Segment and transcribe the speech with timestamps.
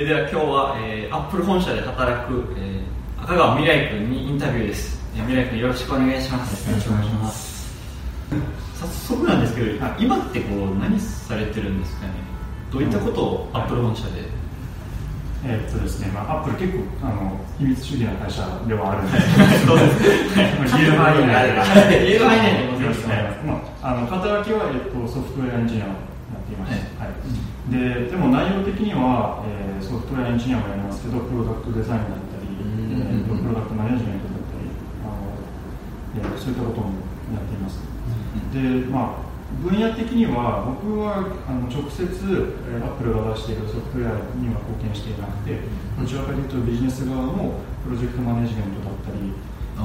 [0.00, 6.70] えでは今日は、えー、アップル本社で働く、えー、赤川未来君にインタビューです、えー、未来君よろしくお願いします。
[6.70, 7.76] よろしくお願いします。
[8.78, 12.12] 早速なんですけど、今ってこう何されてるんですかね？
[12.70, 14.22] どういったことをアップル本社で、
[15.44, 19.98] えー、っとですね、まあ、アップル結構あの秘密主義な会社ではあるんですけど、そうです。
[20.38, 25.94] ね、言える範囲内で、言える範囲内でございますね、まあ、あの肩書きは、えっと、ソフトウェアエンジニアをや
[26.38, 26.80] っています、はい、
[27.70, 34.72] ででも内容的には、えー、ソフトウェアエンジニアもやりますけど、プロダクトデザインだったり、えー、プロダクトマネジメントだったり、
[35.04, 35.36] あの
[36.16, 36.96] えー、そういったことも
[37.34, 37.84] やっています。
[38.52, 39.28] でまあ
[39.60, 45.64] 分野的には僕はあの直接アップルが出しているソフトウェアには貢献していなくて
[45.96, 49.32] どちらかというとビジネス側のプロジェクトマネジメントだったり、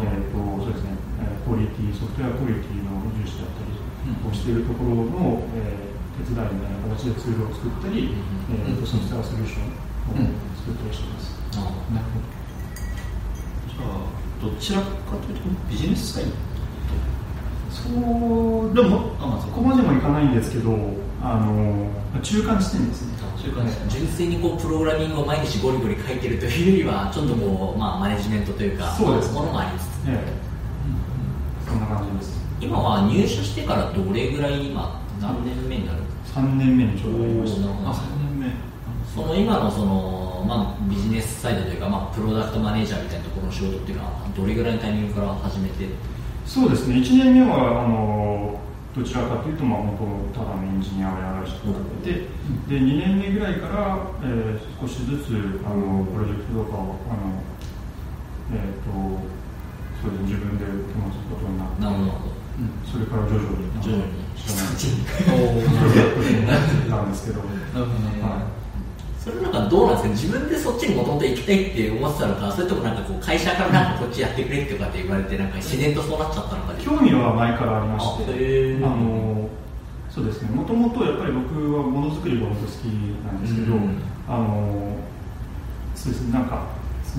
[0.03, 0.99] えーとそうですね、
[1.47, 5.82] クオリティソフトウェアクオリティの重視だったりをしているところの、えー、
[6.21, 8.13] 手伝いみたいな形でツールを作ったり、
[8.51, 10.29] えー、ソフトウェアソリューションを
[10.61, 11.39] 作ったりしています。
[11.55, 11.59] あ
[11.93, 12.33] なるほど。
[13.73, 16.31] じゃあどちらかというとビジネスサイド
[17.73, 20.77] そうでもあそこまでもいかないんですけど
[21.21, 21.89] あの
[22.21, 23.13] 中間地点ですね。
[23.41, 23.89] 中間地点。
[23.89, 30.33] 純粋にこうプログラミングを毎日ゴリゴリ書いてるというよりはちょっとこう、まあ、マネジメントというかそうです、ね、ものもありつつ、ええ、
[31.67, 32.39] そんな感じです。
[32.61, 36.01] 今は入社してからどれぐらい今何年目になる。
[36.01, 37.69] んですか3年目にちょうどなりました。
[37.69, 38.73] あ3年目。
[39.13, 45.87] その今のその、まあ、ビジネスサイドというか、まあ、プロダクトマネージャーみたいなところの仕事っていうのはどれぐらいのタイミングから始めて？
[46.45, 46.95] そうですね。
[46.95, 48.59] 1年目はあの
[48.95, 52.27] どちらかというと、まあ、本当ただのエンジニアをやらせてもらってで
[52.69, 57.41] 2年目ぐらいから、えー、少しずつあのプロジェクトとかをあの、
[58.53, 59.17] えーと、
[60.03, 64.83] そうで自分で手持つことになってなるほど、うん、それから徐々に徐々に知らない
[66.91, 68.63] たんですけど、なるほど、はい
[69.23, 69.85] それなんかど。
[69.85, 79.47] うなんですか自分でそっちにもともと行きたいって思ってたのかそれともなんかこう会社からなんかこっちやってくれってかって言われてなんか自然とそうなっちゃったのか興味は前からありましてあの
[80.09, 82.83] そうですねもともとやっぱり僕はものづくりが本当好き
[83.23, 83.77] なんですけど、
[84.27, 84.97] あの
[85.95, 86.67] そうですねなんか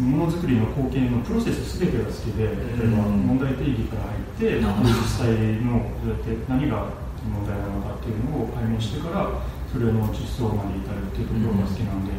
[0.00, 5.30] ものづくりの貢献のプロセス全てが好きで例えば問題定義から入って実際
[5.62, 6.90] のどうやって何が
[7.22, 9.30] 問題なのかっていうのを解明してから
[9.70, 12.12] それの実装まで至るっていうところが好きなんで、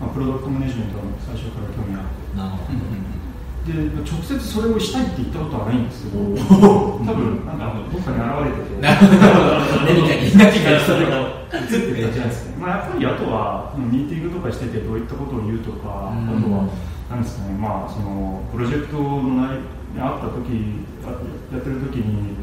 [0.00, 2.36] まあ、プロダクトマネジメントは最初から興味あって。
[2.36, 3.00] なるほど、
[3.66, 6.34] で直接それをしたいって言ったことはないんですけど多
[7.14, 8.80] 分なんかどっかに現れてて。
[8.80, 16.68] 何かにそれが映ってるじゃないですか、まあ、やっぱりあとはミーティングとかしててどういったことを言うとか、あとは
[17.10, 20.78] なんですかねまあそのプロジェクトの内にあった時
[21.52, 22.36] やってる時に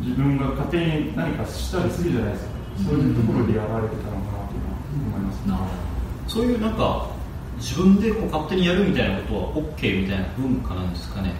[0.00, 2.50] 自分が勝手に何かしたりするじゃないですか。
[2.76, 7.08] そういうところでやられてたのかなというのは思います、ね、なるほどそういうなんか
[7.56, 11.32] 自分でこう勝手にやるみたいなことは OK みたいな文化なんですかね。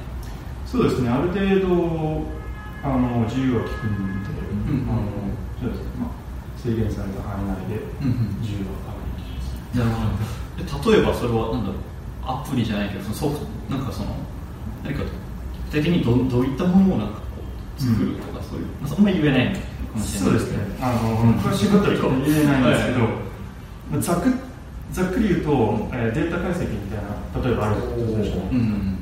[0.65, 1.11] そうですね。
[1.11, 2.25] ある程度
[2.83, 4.31] あの自由は利くんで、
[4.69, 5.03] うんうん、あの
[5.61, 6.11] そうですね、まあ、
[6.57, 7.81] 制限された範囲内で
[8.41, 8.97] 自由はあ
[9.75, 10.93] るなるほど。
[10.93, 11.96] 例えばそれはなんだろう
[12.27, 14.17] アプリじゃないけどそのソフトなんかその
[14.85, 15.03] 何か
[15.71, 17.21] 具体的にどどういったものをなんかこ
[17.79, 19.61] う作るとか、うん、そういう、まあ、そんな言えないんで
[20.05, 20.59] そうですね。
[20.79, 23.09] あの、詳しいことは言えないんですけど、は
[23.99, 24.29] い、ざく
[24.93, 27.81] ざっくり言うと、えー、データ解析みたいな例えばある
[28.19, 28.41] でしょ。
[28.41, 28.97] う、うん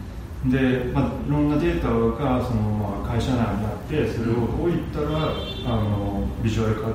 [0.47, 5.33] で、まあ、いろんなデータがその、まあ、会社内にあってそれをどういったら
[5.65, 6.93] あのビジュアル化で、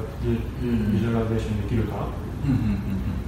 [0.94, 2.08] ビジュアライゼーションできるか、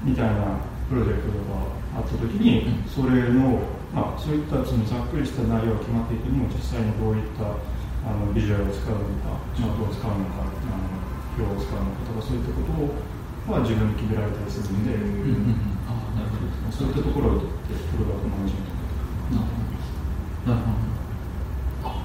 [0.04, 0.58] みたいな
[0.92, 3.64] プロジェクトがあった時に、それの、
[3.96, 7.56] まあ、そういったそのざっくりした内容が決まっていても実際にどういった
[8.04, 12.92] あのビジュアルを使うのかチャートを使うのかあの表を使うのかとかそういったことを、
[13.48, 16.52] まあ、自分で決められたりするんで、うんうん、あなるほど。
[16.76, 21.01] そういったところでプロダクトマネジメントなるほど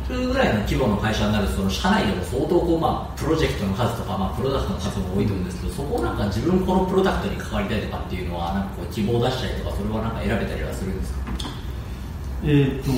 [0.08, 11.18] ぐらいの規模の会社になるとその社内でも相当こう、まあ、プロジェクトの数とか、まあ、プロダクトの数も多いと思うんですけどそこをなんか自分このプロダクトに関わりたいとかっていうのはなんかこう希望を出したりとかそれはなんか選べたりはするんですか？
[12.44, 12.90] えっ、と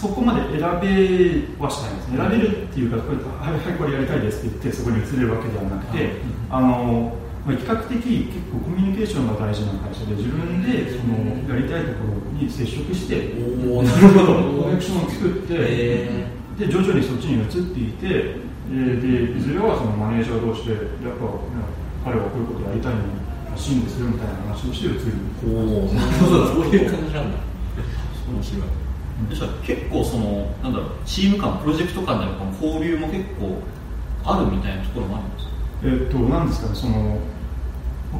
[0.00, 2.18] そこまで選べはしないですね。
[2.18, 6.10] 選べるっていうかこれ、はい、はい、これやりたいですって言ってそこに移れるわけではなくて、
[6.50, 11.12] あのまあ、比較的結構コミュニケーションが大事な会社で自分でその
[11.44, 13.36] やりたいところに接触して
[13.68, 14.62] おなるほど。
[14.64, 15.54] コネクションを作って、
[16.56, 18.08] で徐々にそっちに移っていて
[18.72, 20.82] でいずれはそのマネージャー同士でやっ
[21.20, 21.28] ぱ
[22.04, 23.12] 彼はこういうことやりたいのに
[23.50, 25.12] 発信でするみたいな話をして移る。
[25.44, 27.38] おなるほどそういう感じなんだ。
[28.24, 28.62] 面白い
[29.36, 33.60] じゃ結構そのなんだろうチーム間プロジェクト間での交流も結構
[34.24, 35.52] あるみたいなところもあるんですか？
[35.84, 37.18] えっとなんですかねその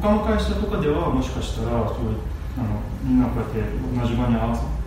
[0.01, 2.19] 他の会社とかではもしかしたらそういう
[2.57, 4.35] あのみんなこうやって同じ場に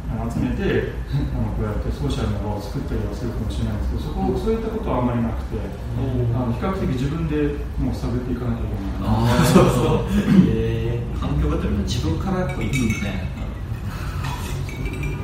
[0.09, 10.09] 集めてあのこうやってソーシャルな場を作ったりはするかもしれないんですけどそこそういったことはあんまりなくてあの比較的自分でもう探っていかなきゃいけないあそうそう、
[10.49, 13.21] えー、環境があったら自分からこう行くみたいな、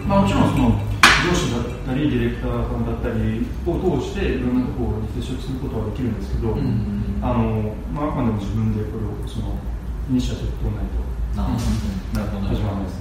[0.04, 0.76] まあ、もちろんその
[1.24, 9.56] 上司だったりディレクターさんだったりを通していろんなところに接触することはできるんですけど、あのまあ、あくまでも自分でこれをその
[10.10, 11.04] イニシアチブ取らないと。
[11.34, 13.00] 始まらないです、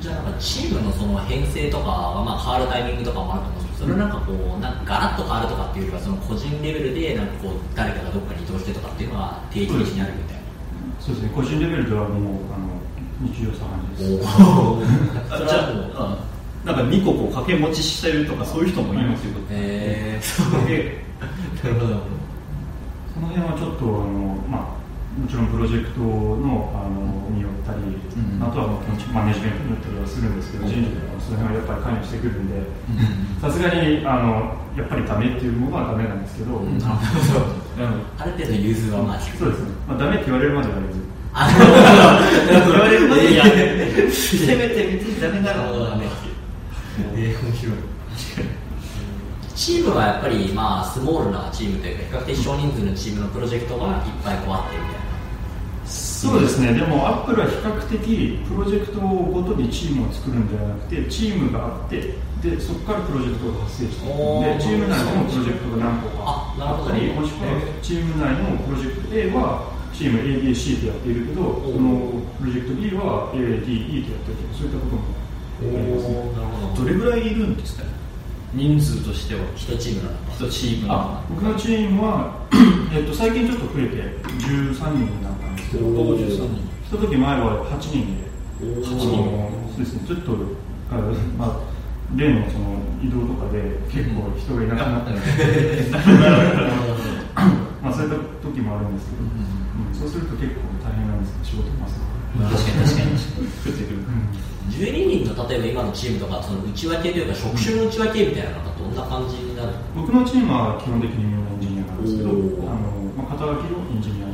[0.00, 10.42] じゃあなんかチームのその編成とかがまあ変わるタイミングとかもあると思うんですけどそれなんかこうなんかガラッと変わるとかっていうよりはその個人レベルでなんかこう誰かがどっかに移動してとかっていうのは定期的にあるみたいな。
[11.00, 11.32] そうですね。
[11.34, 12.80] 個人レベルではもうあの
[13.20, 14.30] 日常茶飯事です。
[15.44, 15.68] じゃ
[15.98, 16.16] あ
[16.64, 21.94] なんか2個こう掛け持ちしてるとかそういう人もいるということへえー、 なるほど。
[23.12, 24.79] その辺はちょっとあのまあ
[25.20, 28.82] もちろんプロジェクトのあのによったり、うん、あとはもう
[29.12, 32.64] マネジメントによったりはするんですけど、人事でもその辺はやっぱり関与してくるんで、
[33.40, 41.04] さすがにあのやっぱりダメっていうものはダメなんですけど、うん、 ある程度融通はまあそうですね、まあ、ダメって言われるまでは言ず。
[41.30, 47.32] 言われるまでやせめて見てダメならダメっていう。
[47.32, 47.74] えー、面白い。
[49.54, 53.92] チームはやっぱり、まあ、スモールなチームというか、比較的少人数のチームのプロジェクトがいっ
[54.24, 55.09] ぱいこうあってみたいな。
[55.90, 75.02] そうですね、でもアップルは比較的プロジェクトごとにチームを作るんではなくて、チームがあって、でそこからプロジェクトが発生していくので、チーム内でもプロジェクトが何個かあったり、もしくはチーム内のプロジェクト A はチーム ABC でやっているけど、このプロジェクト B は ADE でやってるとか、そういったことも
[75.60, 76.20] あります、ね、
[76.76, 76.84] ど。
[76.84, 77.90] れぐらいいるんですかね？
[78.52, 79.40] 人数としては。
[79.56, 80.16] 一チームなの
[80.46, 82.46] 一チームあ僕のチームは、
[82.92, 83.96] えっと、最近ちょっと増えて
[84.46, 85.39] 13人になったん
[85.70, 88.26] ですけど13人一時前は8人で。
[88.60, 88.90] 8人。
[89.70, 90.02] そうですね。
[90.08, 90.34] ちょっと
[90.90, 90.98] あ
[91.38, 91.62] まあ
[92.18, 95.18] 例のその移動とかで結構人がいなくなったり。
[97.80, 101.38] まあそういった時もあるんですけど、うん、そうすると結構大変なんです。
[101.46, 101.94] 仕事ます
[102.34, 103.14] 確かに確かに。
[103.14, 104.34] 降ってくる、うん。
[104.74, 109.72] 12人の例えば今のチームとかその内訳というか職種の内訳みたいなのがどんな感じになる？
[109.94, 114.29] 僕のチームは基本的にみんなエンジニアなんですけどあの、まあ、肩書きのエンジニア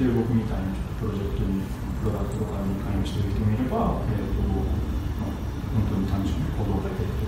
[0.00, 1.60] でで僕みたいなプロジェクトに
[2.00, 5.36] プロダクトとかに関与している人もいれば、えーとまあ、
[5.76, 7.20] 本当に単純に行動を書いている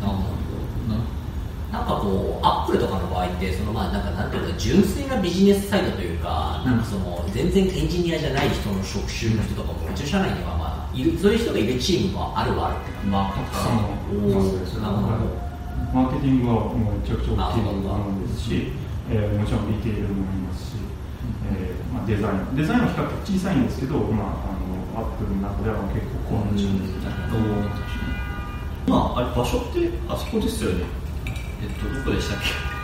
[0.00, 0.64] なるほど
[1.74, 13.34] なんかこう、アップルとかの場合って、そのまあなんかなんていうか、純粋なビジネスサイドというか、なんかその全然エンジニアじゃない人の職種の人とかも、うちの社内にはまあいるそういう人がいるチームはあるはあるっていうまあ
[15.92, 18.70] マーケティングはもうめちゃくちゃ大きいものですし、
[19.10, 20.83] えー、もちろんリテールもいますし、
[22.06, 27.10] デザインデザインは比較的小さいんですけど、まあ、あのアップルの中では結構高のチームですね、
[28.88, 30.84] まあ、あれ場所ってあそこですよね
[31.62, 32.74] えっとどこでしたっけ？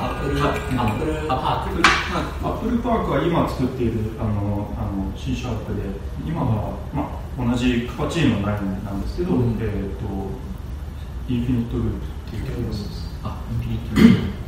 [0.00, 0.80] アップルパーク。
[0.80, 1.82] アップルパーク。
[2.46, 5.82] アップルパークは今作っているあのあの C シャープで、
[6.24, 10.08] 今は、まあ、同じクパチーノラインなんですけど、うん、えっ、ー、と、
[11.28, 13.10] インフィニットループっていう曲です。
[13.22, 14.40] あ、インフィニットループ。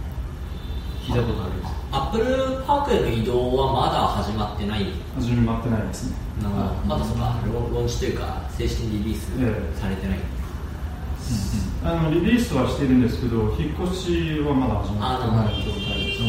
[1.05, 1.53] 聞いたことある
[1.95, 2.25] アップル
[2.67, 4.87] パークへの移動はまだ始まってない？
[5.15, 6.17] 始まってないですね。
[6.89, 9.29] まだそかローンチというか、正式にリリース
[9.79, 16.23] されてない、えー、あのリリースはしてるんですけど、引っ越しはまだ始まってない状態です。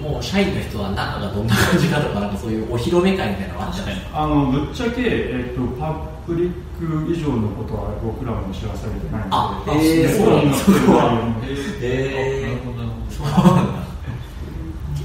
[0.00, 3.82] もう社員の人は中がどんな感じかとか、なんかそういうお披露目会みたいなのあった
[4.18, 11.46] あのぶっちゃけ、えーと、パブリック以上のことは僕らも知らされてないので、あえー、そうなんだ、
[11.82, 12.78] えー、なるほど、
[13.10, 13.87] そうなんだ。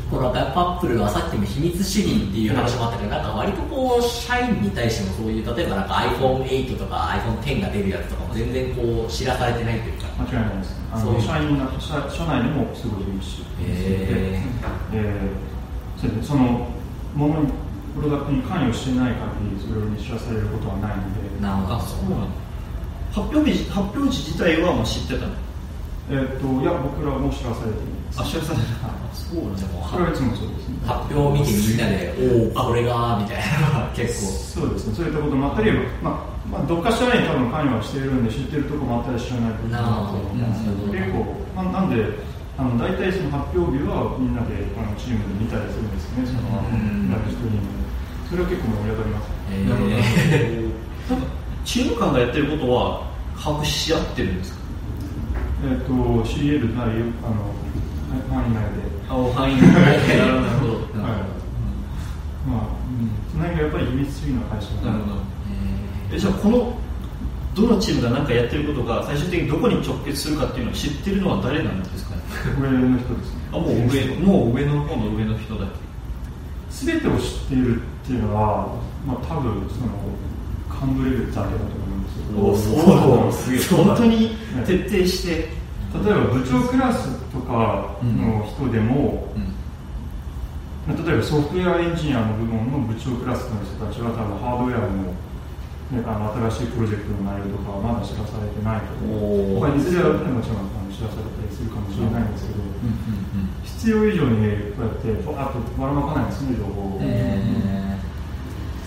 [0.09, 6.95] 構なんかやっぱアップルはさっきも秘密主義っていう話もあったけど、なんか割とこう、社員に対してもそういう、例えばなんか iPhone8 とか
[7.43, 10.07] iPhone10 が出るやつとかも全然こう、知らされてないというか。
[10.19, 10.75] 間違いないです。
[10.91, 16.69] あの社員の社社内でもすごいいいし、えー、えー、その
[17.15, 17.47] ものに、
[17.95, 21.03] プロダクトに関与してない限り、それに知らされることはないの
[21.37, 21.41] で。
[21.41, 21.79] なるほど。
[21.81, 22.43] そうなん
[23.13, 25.33] 発表日発表時自体はもう知ってたの？
[26.11, 28.21] えっ、といや僕らも知らされています。
[28.21, 30.75] あ知らされてたそうなんじゃもうそれはいつもそうですね。
[30.85, 32.13] 発表を見てみんなで
[32.53, 33.87] おおこれがみたいな。
[33.95, 34.61] 結構。
[34.61, 34.95] そうですね。
[34.95, 35.71] そういったこともあったり、
[36.03, 41.23] まあまあ、どっかしらに多分関与はしているんで知ってるところもあったり知らないこともあったり結構、
[41.55, 42.03] まあ、なんで
[42.59, 46.59] あの大体その発表日はみんなであのチームで見たりするんですねその
[47.09, 47.71] ライブストリーム
[48.29, 51.17] それは結構盛り上がります、えー、
[51.65, 53.01] チーム間がやってることは
[53.41, 54.59] 把握し合ってるんですか？
[55.63, 55.93] えっ、ー、と
[56.27, 57.53] CL なりあの
[58.29, 58.83] 範囲内で。
[59.09, 60.17] あ範囲内で。
[60.19, 61.33] なるほど、はい。
[63.95, 64.91] 密主義の会社な。
[64.91, 65.21] るほど。
[66.11, 66.73] えじゃあこの
[67.55, 72.21] どのチームが何かやってることが最終的にどこに直結するかっていうのを知ってるのは誰なんですかね？
[72.59, 73.41] 上の人ですね。
[73.53, 75.71] あもう上のもう上の方の上の人だけ。
[76.85, 78.67] 全てを知っているっていうのは、
[79.07, 81.82] まあ、多分その幹部レベルだけだと思
[82.41, 84.35] うんですけどそうすげえ本当に？
[84.65, 89.27] 徹底して、例えば部長クラスとかの人でも、
[90.87, 95.13] 例えばソフトウェアエンジニアの部門の部長クラスの人たちは多分ハードウェアの,、
[95.93, 99.69] ね、あの新しいプロジェクトの内容とかはまだ知らされてないとおー。
[99.69, 102.59] 他にいずれはもちろんあの知らされたりするかもしれないんですけど、
[103.63, 107.92] 必要以上にねこうやってバーッとばらまかないんですね情報を、えー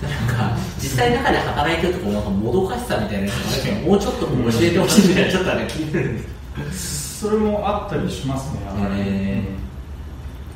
[0.06, 4.32] なんか実際中で働いてるとこなんかもどかしさみたいなのもうちょっと教
[4.62, 6.08] えてほしいみたいなちょっとあれ気になる。
[6.10, 9.00] んですそれもあったりしますね、あまり。
[9.00, 9.42] へ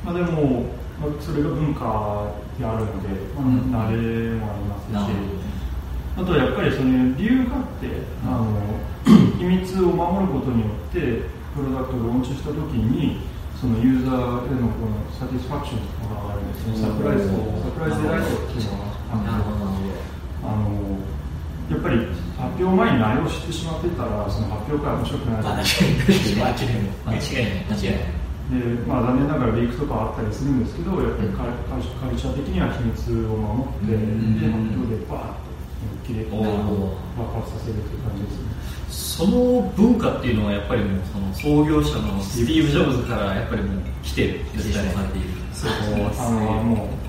[0.05, 0.65] まあ、でも、
[1.01, 5.13] まあ、それが文化であるので、まあ、慣れもありますし、なる
[6.17, 7.87] あとはやっぱりその理由があって、
[8.25, 8.61] あの
[9.37, 13.21] 秘密を守ることによって、プロダクトがローンチしたときに、
[13.59, 17.33] そのユーザーへのこのサティスファクションとかが上がるんですね、サプライズ、サ
[17.73, 19.65] プライズデライトっていうのがあなるほど。
[19.65, 19.91] なる
[20.43, 20.71] あの
[21.69, 25.43] やっぱり発表前に内容を知ってしまってたら、その発表会は面白くない。
[25.43, 26.89] 間違いない。
[27.07, 28.21] 間違いない。
[28.51, 34.41] でまあ、残念ながらリークとかあったりするんですけど、やっぱりカルカルカルチャー的には秘密を守って、うん。
[34.41, 35.47] で、発表でバーッと
[36.03, 36.99] 切れておー。
[37.15, 38.51] 爆発させるという感じですね。
[38.91, 45.29] その文化っていうのはやっぱりもうその創業者のスティーブ・ジョブズからやっぱりもう来てる継承されている。
[45.53, 45.71] そう
[46.19, 47.00] あのもう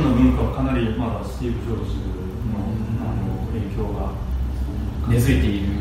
[0.00, 2.58] の文化はかなりまだスティーブ・ジョブズの,、
[3.02, 4.12] あの影響が
[5.08, 5.72] 根付いている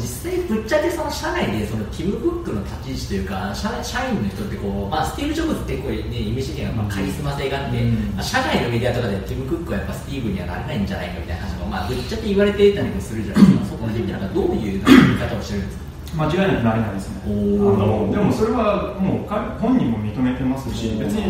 [0.00, 8.16] 実際ぶっちゃけその社内でそのティム・クックの立ち位置というか社社員の人ってこう、まあ、スティーブ・ジョブズってこう、ね、イメージ的にはまあカリスマ性があって、うん。
[8.16, 13.66] まあ、社外のメディアとかでティム・クックはやっぱスティーブにはなれないんじゃないかみたいな話が、まあ、ぶっちゃけ言われていたりもするじゃないですか。
[13.66, 14.84] そこの辺ってなんかどういう見
[15.20, 15.85] 方をしてるんですか？
[16.14, 17.20] 間違いなくなれないですね。
[17.24, 21.26] あのでもそれはもう彼本人も認めてますし別に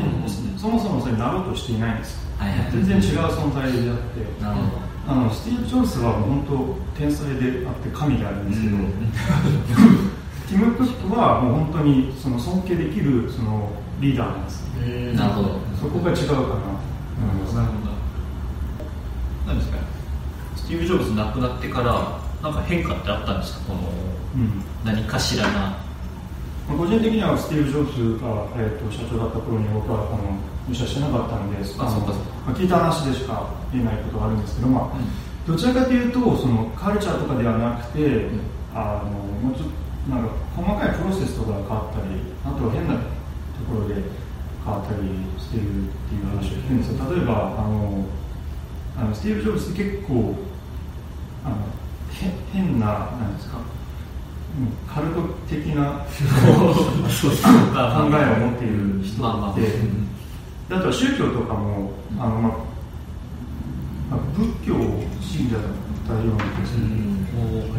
[0.59, 2.19] そもそもそれになろうとしていないんです。
[2.39, 2.73] はいはい。
[2.73, 4.87] 全然違う存在であってなるほど。
[5.09, 8.77] あのスティーブ・ジョブズはもう本当天才であって神であるんですけど、
[10.51, 14.67] ティム・クックはもう本当にその尊敬できるそのリーダーなんです。
[14.85, 15.61] うんなるほど。
[15.81, 16.57] そこが違うかなと思い
[17.43, 17.55] ます。
[17.55, 17.93] なるほど。
[19.47, 19.79] 何ですか？
[20.57, 23.61] スティーブ・ジョブズ亡くなってからなんか変化ってあったんですか？
[23.67, 23.81] この
[24.37, 24.63] うん。
[24.85, 25.83] 何かしらな
[26.69, 30.39] まあ個人的にはスティーブ・ジョブズが、えー、と社長だった頃に僕はあの
[30.69, 32.15] 入社してなかったのであのそうか。
[32.55, 34.99] 聞いた話でしか言えないことがあるんですけど、まあ
[35.47, 38.31] どちらかというとそのカルチャーとかではなくて、
[38.75, 39.11] あの
[39.43, 39.69] もうちょっ
[40.07, 42.15] となんか細かいプロセスとかが変わったり
[42.47, 43.03] あとは変なと
[43.67, 43.95] ころで
[44.63, 45.03] 変わったり
[45.43, 47.11] しているっていう話を聞くんですよ。
[47.11, 48.07] 例えばあの
[48.99, 50.35] あのスティーブ・ジョブズって結構
[51.45, 51.59] あのへ
[52.53, 53.59] 変ななんですか？
[53.59, 56.01] うんカルト的な
[57.75, 59.23] 考えを持っている人
[59.55, 59.63] で、
[60.69, 62.53] であとは宗教とかも、あのまあ
[64.11, 64.75] まあ、仏教
[65.21, 65.63] 信者だっ
[66.07, 66.83] たような気がする、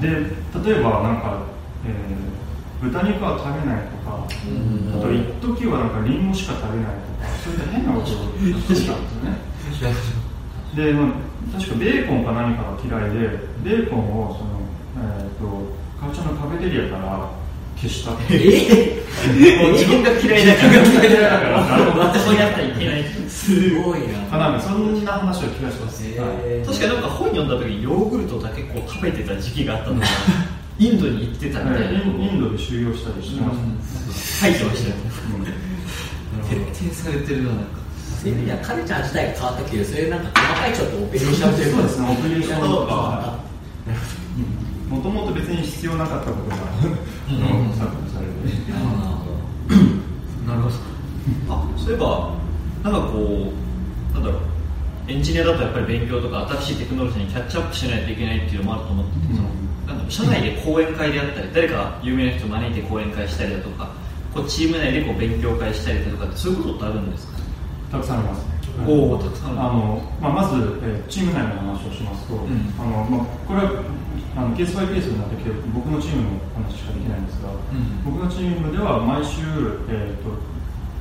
[0.02, 1.42] で例えばなんか、
[1.86, 2.38] えー
[2.80, 8.94] 豚肉は食べないとか、あと一時はなんかリンゴしか食べないとかそういった変なことを言ってたんですよ
[9.26, 9.98] ね
[10.78, 13.20] で、まあ、確かベーコンか何かが嫌いで
[13.66, 14.62] ベーコンをその、
[15.04, 17.32] えー、と会社のカフェテリアから
[17.76, 20.80] 消したってえもう自分が嫌いだから。
[20.80, 21.58] 自分が嫌いだから。
[21.98, 23.04] 私をやったらいけない。
[23.30, 24.20] すごいな。
[24.26, 26.22] かなそんな話を気がします、へー。
[26.22, 26.66] はい。
[26.66, 30.08] 確かになんか本読んだ時にヨーグルトだけこう食べてた時期があったのが
[30.80, 32.00] インドに行ってたみたいな。
[32.00, 34.96] インインドで修行したりしてました、書いてましたよ
[36.74, 37.62] 徹底されてるような
[38.18, 41.78] そういう意味ではカルチャー自体が変わったけどそういうなんか細かいちょっとオペレーションというか。
[41.78, 42.92] そうですねオペレーションとか。
[42.92, 43.40] あ
[44.90, 48.96] もともと別に必要なかったことが、うん削除されて、なるほ
[49.68, 49.76] ど
[50.48, 50.76] なるほど
[51.54, 52.34] あそういえば
[52.84, 53.52] なんかこ
[54.12, 54.42] うなんだろう
[55.12, 59.50] エンジニアだとやっぱり勉強とか新しいテクノロジーにキャッチアップしないといけないっていうのもあると思ってて、その
[59.88, 63.92] なんだろう社内で講演会であったり誰か有名な人を招いて講演会したりだとか
[64.34, 67.37] こうチーム内でこう勉強会したりだとかってそういうことってあるんですか？
[67.92, 68.58] たくさんありますね。
[68.86, 72.74] おおたくさんあのまあ、まず、えーチーム内の話をしますと、ん。
[72.80, 73.84] あのまあ、これは
[74.36, 78.04] あのケースバイケースになってきて僕のチームの話しかできないんですが、ん。
[78.06, 79.42] 僕のチームでは毎週、
[79.90, 80.36] えー、と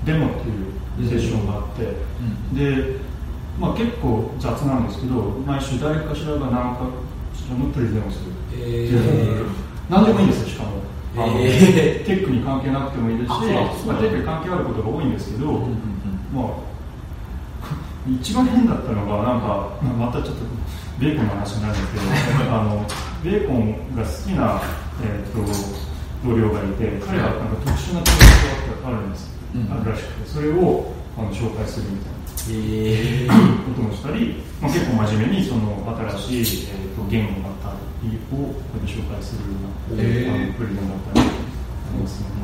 [0.05, 1.93] デモっていうセッションがあって、
[2.55, 2.97] で
[3.59, 6.87] まあ、結構雑なんですけど毎週誰かしらが何か
[7.35, 9.50] しらのプレゼンをするっていう、
[9.90, 10.87] 何でもいいんですよしかも。
[11.16, 15.52] あのえテックに関係なくてもいいですし、まあ、テックに関係あることが多いんですけど、
[16.31, 16.47] まあ、
[18.09, 20.43] 一番変だったのがなんかまたちょっと
[20.99, 22.87] ベーコンの話になるんですけど あの
[23.23, 24.61] ベーコンが好きな、
[25.03, 25.43] えーと、
[26.25, 32.17] 同僚がいて彼はなんか特殊な特徴があるんです、うん、あるらしくてそれをあの紹介するみたいな。
[32.49, 35.83] えー、こともしたり、まあ、結構真面目にその
[36.23, 38.55] 新しい、えーと、と言語だったりを
[38.87, 39.59] 紹介するよ
[39.91, 41.33] うな、えー、プレゼンだったりあ
[41.93, 42.37] りますね。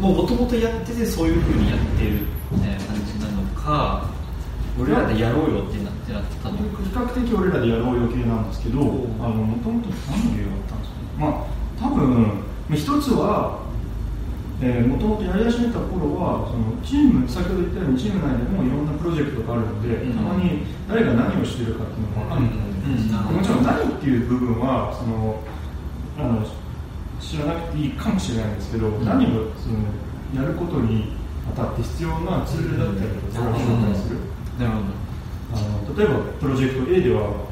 [0.00, 4.10] もうもともとやっててそういうふうにやってるみたいな感じなのか
[4.80, 9.06] 俺らでやろうよってなってなったの比較的俺らでやろうよ系なんですけども
[9.62, 11.06] ともと何の理由だったんですかね。
[11.18, 13.62] まあ多分一つは
[14.64, 22.58] もともとやり始めた頃はそのチーム先ほど言ったようにチーム内でもいろんなプロジェクトがあるので、うん、たまに誰が何をしてるかっていうのが分かんない、
[23.28, 25.42] うん、もちろん何っていう部分はその
[26.16, 26.46] あの
[27.20, 29.84] 知らなくていいかもしれないんですけど、うん、何をその
[30.34, 31.12] やることに
[31.50, 34.33] あたって必要なツールだったりとかを紹介する。
[34.58, 35.04] なるほど。
[35.54, 37.46] あの例えばプロジェクト A では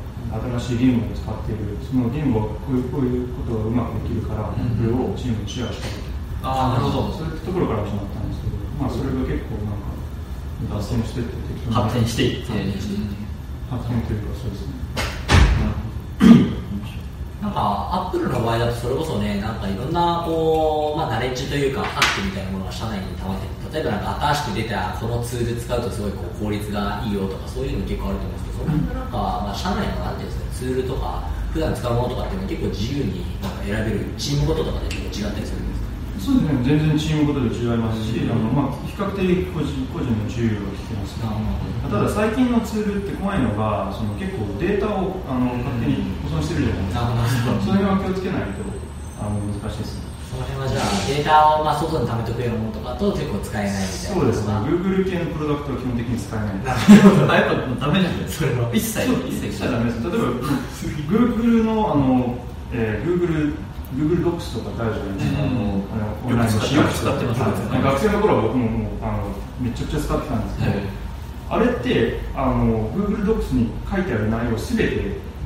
[0.59, 5.95] 新しいゲームを使っているそのゲームはこういうこういうことがうまくできるから、うん、それをチームにシェアしたり
[6.43, 7.13] ああなるほど。
[7.15, 11.53] そういうところから始まったんですけど、まあ、それが結構なんか脱線してって。
[11.71, 12.53] 発展していって
[13.71, 14.72] 発展というかそうですね
[17.43, 17.59] なんか
[17.91, 35.72] アップルの場合だとそれこそねなんかいろんなこう、まあ、ナレッジというかハックみたいなものが社内に溜まって例えばなんか新しく出たこのツール使うとすごいこう効率がいいよとかそういうの結構あると思うんですけどその辺なんか、まあ、社内のなんていうんですかツールとか普段使うものとかっていうのは結構自由になんか選べるチームごととかで結構違ったりする
[36.23, 41.27] そうですね、全然チームごとで違いますし、うん、あのまあ、比較的個人個人の自由を聞きます、ね、
[41.91, 48.63] ただ最近のツールって怖いのがその結構データをあの勝手に保存してるじゃないですか、それは気をつけないと
[49.19, 49.99] あの難しいです。
[49.99, 54.17] ねその辺はじゃあデータをまあ外に貯めておくようなものとかと結構使えないみたいな。
[54.17, 54.55] そうですね。
[54.65, 56.65] Google 系のプロダクトは基本的に使えない。
[56.65, 59.13] なるほどやっぱダメなんですそれは一切。
[59.29, 60.01] 一切ダメです。
[60.01, 60.33] 例えば
[61.13, 62.39] Google のあの、
[62.73, 63.53] えー、Google
[63.97, 69.29] Google Docs とか大丈夫ですか、うん、あのよく使ってます学生の頃は僕ももうあの
[69.61, 70.81] めちゃくちゃ使ってたんですけど、はい、
[71.51, 74.97] あれってあの Google Docs に書いてある内容すべて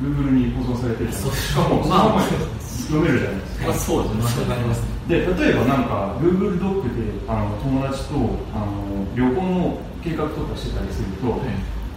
[0.00, 8.14] Google に保存されてるしかもそのまま読めるじゃないですか、まあ、そうですね、まあ、で例えばなんか Google ドックであの友達と
[8.54, 11.40] あの旅行の計画とかしてたりすると、はい、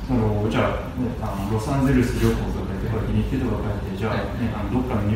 [0.08, 5.14] そのじゃあ,、ね、あのロサンゼルス旅行とかで日程とか書いてじゃあ,、ね、あのどっかのあの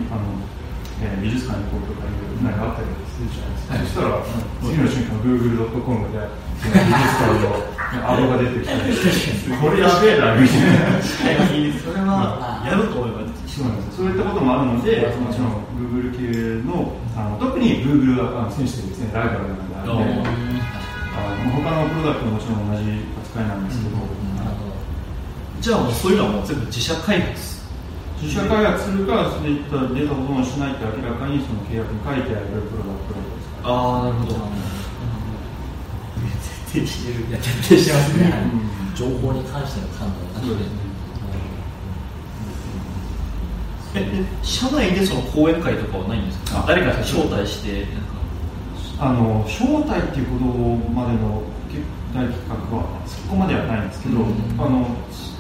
[1.04, 4.24] えー、美術館に行こうとかいうなんかあったりするじゃないですか、はい、そしたら、
[4.64, 6.24] 次の瞬間 Google.com で
[6.64, 7.74] 美術館の
[8.08, 8.78] アドが出てきて
[9.60, 11.04] これやべえなみたいな。
[11.84, 23.98] それはやると思えばそうなんですそういったこともあるのでもちろん Google 系のあの特に Google は選手ですねライバルなんであの他のプロダクトももちろん同じ扱いなんですけど、
[25.62, 27.53] じゃあもうそういうのはもう全部自社開発
[28.24, 34.34] 自社開発するか、そういったデータ保存しないと明らかにその契約に書いてあるプロダクトですかああ、なるほど。
[36.72, 37.28] 徹底してる。
[37.28, 38.24] いや、徹底してますね。
[38.96, 40.74] 情報に関しての感度がそうですね。
[43.96, 46.64] え、社内でその講演会とかはないんですか？
[46.68, 47.86] 誰か招待して、
[49.00, 50.46] あの招待っていうこと
[50.96, 51.44] までの
[52.14, 54.26] 大企画はそこまではないんですけど、うん、
[54.58, 54.88] あの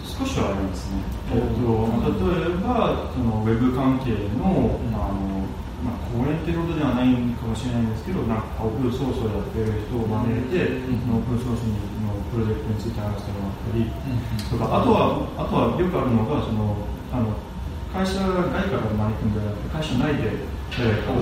[0.05, 0.97] 少しはありますね。
[1.31, 5.47] えっと、例えばそのウェブ関係の,、あの
[5.83, 11.79] まあ、講演っていうことではないかもしれないんですけどなんかオープンソースをやってる人を招いて、うん、オープンソースの
[12.31, 13.88] プロジェクトについて話してもらったり、
[14.49, 16.75] とかあとはあとはよくあるのがその
[17.13, 17.38] あの
[17.93, 21.13] 会社外から招くんじゃなくて会社内で誰か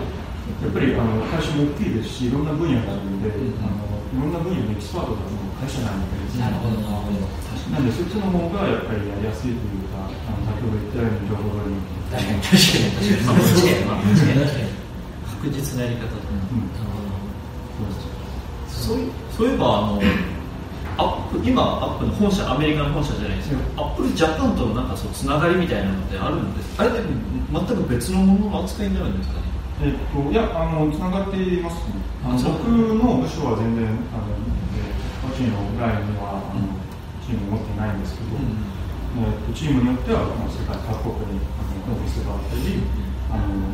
[0.59, 5.23] やっぱりあの会社も大きいですしいろんな分野があるので、うん、あのいろんな分野のエキスパートが
[5.61, 11.63] 会社内になるほどなるほどなんでそっちの方がやっぱりやりやすいというか、あの先ほど言ったように情報が
[12.11, 13.31] 確かに確かに。
[14.41, 14.81] 確かに。
[15.41, 16.71] 確実なやり方、うん
[18.67, 18.97] そう
[19.37, 20.01] そういえばあの
[20.97, 26.99] アップ今アップの本社アメリカの本社じゃないですか、アップルジャパンとのなんかそうつながりみたいなのってあるんですあれで
[27.53, 28.95] 全く別のものの扱いに。
[28.95, 29.50] なるんですかね
[29.81, 31.97] えっと、いやあのつながっていますね。
[32.21, 34.29] あの僕の部署は全然あの、
[34.77, 36.61] えー、個人のラインにはあの、
[37.25, 38.61] チーム持ってないんですけど、うん、
[39.25, 42.77] えー、チームによっては世界各国にあのオフィスがあったり、
[43.33, 43.73] あの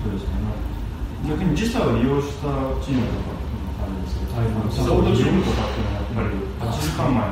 [0.00, 0.40] そうですね、
[1.28, 2.48] 逆に時差を利用した
[2.80, 3.36] チームとか
[3.84, 4.40] あるんですけど、
[4.72, 6.32] サポートチームとかっていうのはやっぱり
[6.64, 7.28] 8時間前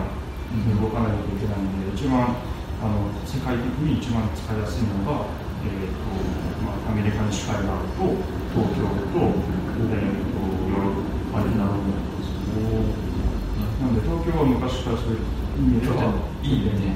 [0.60, 2.36] に動かないといけないので、一番
[2.84, 5.24] あの世界的に一番使いやすいのが、
[5.64, 6.06] えーと
[6.64, 8.04] まあ、アメリカに近いがあると、
[8.56, 9.36] 東京と,、
[9.90, 13.10] えーと、ヨーロッパになるんですけど。
[13.80, 15.26] なんで東京京は昔からそういう
[15.58, 16.94] 意味ではいいね、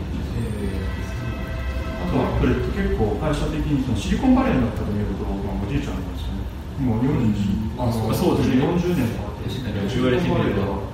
[2.05, 6.47] あとアップルって結構会社的にそのシリコンバレーになったと見ると、まあ、おじいちゃんなんですよね。
[6.79, 10.87] もう40、あのそうですね40年とかって言われてみれば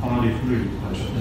[0.00, 1.04] かなり古い会社。
[1.10, 1.18] で、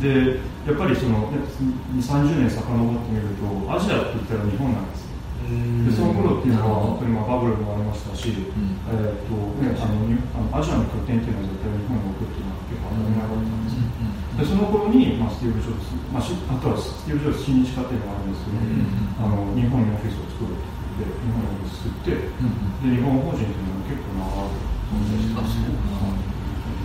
[0.00, 5.04] でやっぱりその2、30年遡ってみるとアジアって言ったら日本なんです
[5.44, 10.08] でその頃っていうのは本当にまあバブルもありましたし、うん、えーとね、あの
[10.56, 20.56] アジアの拠点っていうのは絶対日本に置くっていうのは結構当たり前だったんです、うん、でその頃に、まあ、スティーブ・ジョブズ、まあ、あとはスティーブ・ジョブズ親日家っていうのがあるんですけど、うん、あの日本にオフィスを作る
[20.96, 25.60] で日本にオフィス作って、で日本法人っていうのは結構長く存在してたんです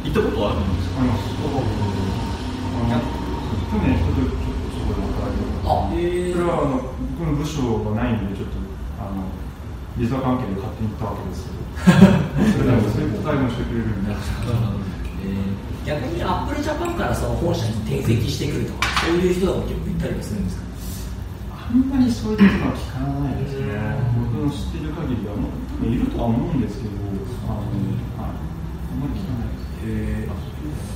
[0.04, 1.00] 行ったことはあるんですか？
[1.00, 1.36] あります
[2.76, 5.85] 去年一昨日ちょっとそこで働いてあ、えー、
[6.34, 6.82] それはあの
[7.18, 8.58] 僕の部署がないんでちょっと
[9.00, 9.24] あの
[9.98, 11.56] ビザ関係で勝手に行ったわけですけど。
[11.86, 20.66] それでもそういう対応してくれるんで、えー、逆にアップルジャパンからその本社に転籍してくるとかそういう人が結構いたりもするんですか。
[21.56, 23.74] あんまりそういうことは聞かないですね、
[24.34, 25.50] 僕の知ってる限りは、も
[25.82, 26.94] ういるとは思うんですけど、
[27.50, 27.70] あの、はい、
[28.22, 29.45] あんまり聞かない。
[29.86, 30.46] えー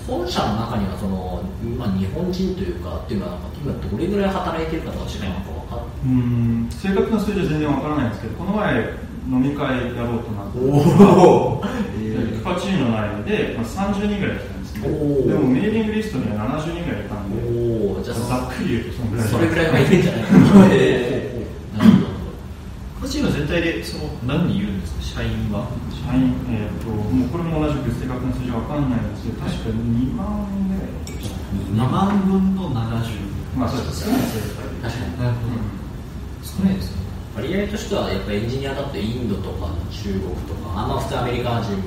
[0.07, 1.43] 本社の中にはその、
[1.77, 6.67] まあ、日本人というかっていうのは今どれぐらい働いてるかとか違いますか分かうん。
[6.81, 8.89] 正確な数字は全然わからないんですけどこの前
[9.29, 11.61] 飲み会やろうとなっておお、
[12.01, 17.37] えー、パチーノ内で、まあ、30人ぐらい来たんですけどでもメーリングリストには70人ぐらいいたんで
[17.93, 19.27] おじゃざっくり言うとそのぐらい。
[19.29, 20.23] それぐらいはいるんじゃない？
[20.25, 22.07] かな、えー、なるほど。
[23.05, 25.21] パチーノ全体でその何人いるんですか？
[25.21, 25.69] 社員は？
[26.09, 30.89] 社員、えーと、もうこれも同じく正確な数字は分かんないんですけど、確か2万ぐらい
[31.69, 33.29] 2万分の70。
[33.53, 35.19] まあ、そうです少ないですよ、確かに。
[35.21, 35.61] なるほど。
[36.41, 37.05] 少ないですね。
[37.37, 41.77] 割合としては、やっぱりエンジニアだとインドとか中国とか、あんま普通アメリカ人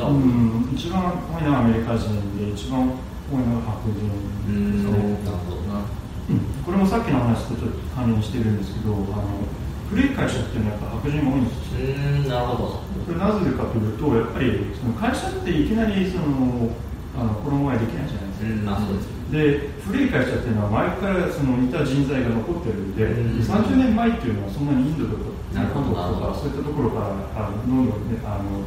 [0.00, 0.24] が多い。
[0.24, 2.08] うん、一番多いのはアメリカ人
[2.40, 2.80] で、一番
[3.28, 4.08] 多いのは白人
[4.48, 5.20] ですね。
[5.20, 5.84] なるほどな。
[6.30, 9.44] うん、これもさっきの話とちょっと関連してるんですけど、あの
[9.92, 11.84] 古い会社っていうのはやっぱ白人が多いんですよ。
[11.84, 12.93] うんなるほど。
[13.06, 16.70] それなぜかというと、やっぱりその会社っていきなりその
[17.16, 18.78] あの衣替えできないじゃないですか。
[18.78, 25.90] うんで古い会社っていうのは前からその似た人材が残ってるんで、うん、30年前っていうのはそんなにインドとかなるほど。
[25.90, 28.62] とかそういったところからあのどんどん、ね、あの、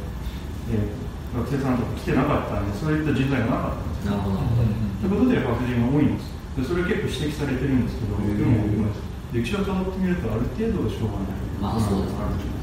[0.74, 6.36] えー、学生さんとか来てなかったんでそういった人材がなかったんですなるほど、ということで白人が多いんです。
[6.58, 8.90] でそれ結構指摘されてるんですけど、でも
[9.32, 11.48] 歴史をたどってみるとある程度しょうがない。
[11.62, 12.57] まあそうですね、うん、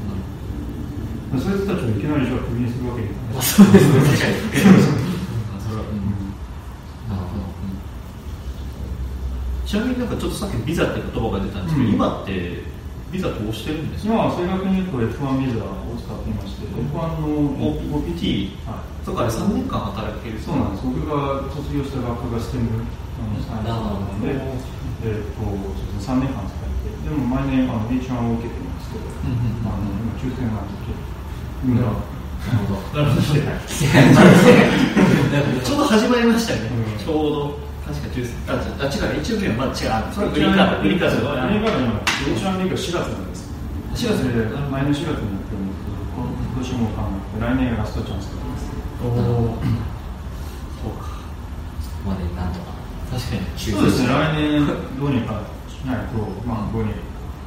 [1.39, 3.43] そういう人たちをいきなりじゃあクビにするわけにいかない。
[3.43, 5.15] そうですね。
[9.65, 12.61] ちなみになんかちょっとさっきビザって言葉が出たんですけど、うん、今って
[13.11, 14.13] ビザ通してるんですか？
[14.13, 17.49] 今は正確に言うと F1 ビザを使っていまして、F1 の
[17.97, 18.53] OPT
[19.03, 20.39] とかで3年間働ける。
[20.39, 20.85] そうなんです。
[20.85, 22.85] 僕が卒業した学科がステムの
[23.41, 24.37] サイエンスなので、
[25.03, 25.41] えー、と
[25.97, 31.14] 3年間使ってでも毎年あの H1 を受けてますけど、うんうん、あの今抽選なんでちょっと、うん、
[31.73, 33.01] なるほど。
[33.01, 33.25] なるほど。
[35.65, 36.69] ちょうど始まりましたよね。
[36.69, 37.65] うん、ちょうど。
[37.85, 41.21] 確か13あ違う一応目はまだ違うそれグリーンカードグリーンカード。
[41.21, 43.45] グリーンカード今4月なんです。
[43.93, 48.73] 4月で前の4月になってるんですけど今年も考えて来年がラストチャンスだとます。
[49.05, 49.61] おお
[50.81, 51.21] そうか。
[51.77, 52.73] そこまでなんとか。
[53.13, 53.53] 確かに。
[53.53, 56.73] そうですね来年どうにかしないとまあ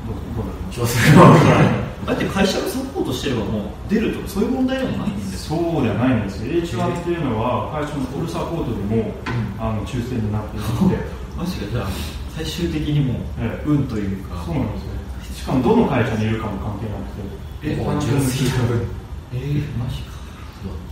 [0.09, 1.63] どうにかどうどう調整が分から。
[1.63, 6.53] ないだって会社がサポートしてればもう出るとかそういう問題でもないんですそうではないんですよ。
[6.53, 9.13] H1 っていうのは会社のフルサポートでも、
[9.59, 10.97] あの抽選になっているので。
[11.37, 11.87] マジかじゃあ
[12.35, 13.21] 最終的にも
[13.65, 14.43] う、運というか。
[14.45, 14.89] そうなんですよ。
[15.37, 17.39] しかもどの会社にいるかも関係なくて。
[17.63, 18.87] え純粋な分
[19.33, 20.17] えー、マジか。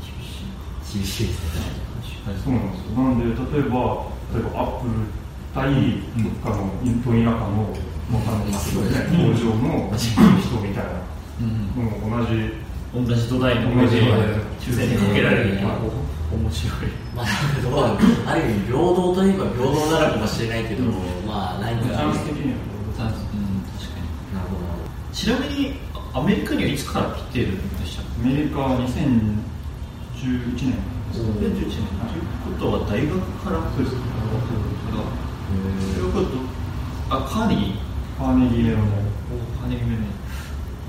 [0.04, 1.76] 厳しい厳しいですね。
[2.44, 3.02] そうなんですよ。
[3.02, 5.08] なので例えば例えばアップル
[5.54, 5.64] 対
[6.22, 7.72] どっかのイント田舎の
[8.10, 10.90] もうあの工場の人みたいな、
[11.40, 13.96] うん、もう同じ同じ土台の同じ
[14.60, 20.92] 抽選にかけられる、面白い、まあだけど、ある意味平等といえば平等なのかもしれないけど、うん、
[21.26, 22.58] まあ何かチャンス的には
[22.96, 23.34] 確かに
[24.34, 24.62] なるほど
[25.12, 25.74] ちなみに
[26.14, 28.96] アメリカにはいつから来てるんでしたアメリカは2011
[30.62, 30.78] 年
[31.12, 32.22] 2011年という
[32.54, 34.02] ことは大学からそうですか
[35.96, 36.26] ということ
[37.10, 37.85] あカーネギー
[38.18, 38.80] カーネギーメロン
[39.60, 40.06] カーネギーメロン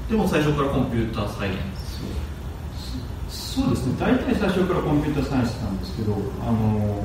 [0.09, 1.55] でも最初からコンピューターサイエン
[3.27, 3.57] ス。
[3.57, 3.95] そうですね。
[3.99, 7.03] 大体最初からコンピューターサイエンスなんですけどあの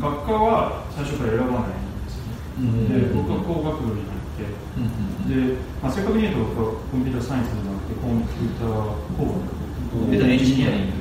[0.00, 8.68] 学科は最初から選ばないんですよね、うん、で僕は工学部に入って、うん、で、まあ、正確に言うと僕はコンピューターサイエンスじゃなくてコンピューター
[9.16, 9.60] 工学
[10.14, 11.00] エンジニアリング。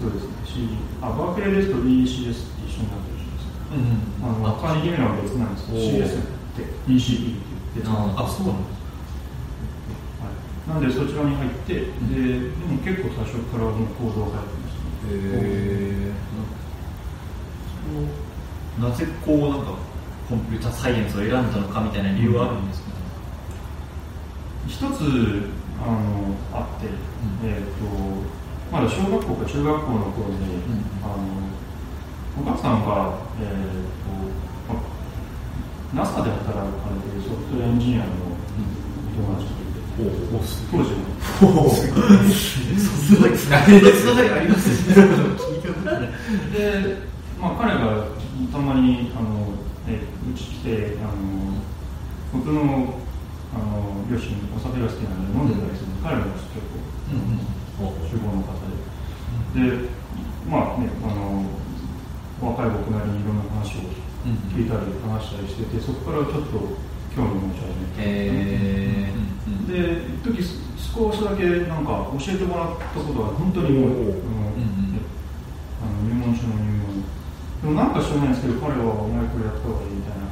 [0.00, 0.40] そうですね。
[1.02, 3.09] あバークレーですと BCS って一緒になって
[3.70, 7.40] るしですあのカーネギーメロンは別なんですけど CS って BCE っ
[7.74, 8.80] て別なんあそうなんです。
[10.68, 16.14] なんでそちらに入って、ででも結構最初からもうコードが入ってました、ね、へ
[18.78, 19.74] えなぜこうなんか
[20.28, 22.90] コンピューターサイエンスを選んだのかみたいな理由はあるんですか、
[24.68, 24.82] 一つ
[25.82, 27.90] あのあって、うん、えっ、ー、と
[28.70, 31.50] まだ小学校か中学校の頃に、うん、あの
[32.40, 38.08] お母さんが、えーとまあ、NASA で働かれているソフトウェアエンジニアの
[39.12, 39.60] 友達が
[40.72, 41.04] 当時の。
[42.32, 43.76] すごいつながり
[44.30, 44.94] ありますね。
[46.56, 46.96] で、
[47.38, 48.06] まあ、彼が
[48.50, 49.52] たまにあの、
[49.86, 51.12] えうち来てあの
[52.32, 52.94] 僕の
[53.52, 56.46] あの両親お酒が好きなので飲んでたりする彼も結
[57.76, 58.54] 構、うん、主語の方
[59.52, 59.68] で。
[59.68, 59.88] で、
[60.48, 61.44] まあね、あの
[62.40, 63.92] 若い僕なりにいろんな話を
[64.56, 66.90] 聞いたり話したりしてて、そこからちょっと。
[67.14, 68.12] 興味を持ち始めて、
[69.66, 69.76] で
[70.14, 70.38] 一時
[70.78, 73.90] 少しだけなんか教えてもらったことが本当にもう、
[75.82, 77.02] あの入門書の入門。
[77.62, 80.30] でもなんか知らないんですけど彼はお前これやった方がいいみたいな。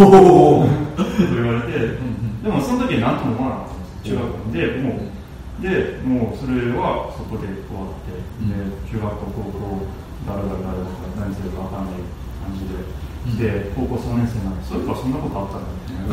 [0.00, 0.66] おお
[1.34, 1.98] 言われて、
[2.42, 5.13] でもその時は何とも思わなかったんです中学校でもう
[5.62, 8.58] でもうそれはそこで終わって、で
[8.90, 9.86] 中学校高校
[10.26, 12.02] 誰だ誰だ何するか分かんない
[12.42, 13.04] 感じで。
[13.24, 16.12] で高校3年生なんでそういえばそんなことあったんだみたいな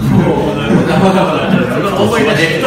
[2.00, 2.64] 思い出して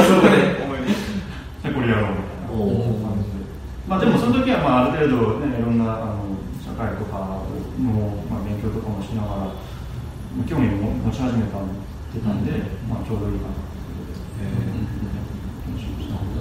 [1.73, 3.41] これやろうみたいな感じで
[3.89, 7.41] まあでもその時はまあある程度ねいろんなあの社会とか
[7.81, 11.73] の、まあ、勉強とかもしながら興味を持ち始めたん
[12.13, 12.53] でたんで、
[12.89, 14.13] まあちょうどいいかなということ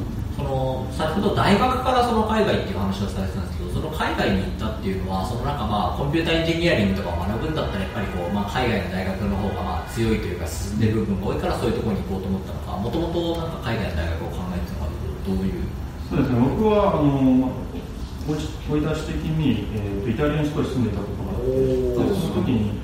[0.09, 0.19] で。
[0.35, 15.63] その先ほど大学からその海外っていう話をされてたんですけどその海外に行ったっていうのはそのなんかまあコンピューターエンジニアリングとか学ぶんだったらやっぱりこう、まあ、海外の大学の方がまあ強いというか進んでる部分が多いからそういうところに行こうと思ったのかもともとなんか海外の大学を考えてたのかどういう？
[16.09, 16.39] そうですね。
[16.41, 17.53] 僕はあの
[18.25, 22.79] 追い出し的に、えー、とイタリアに少し住んでたことがあってその時に、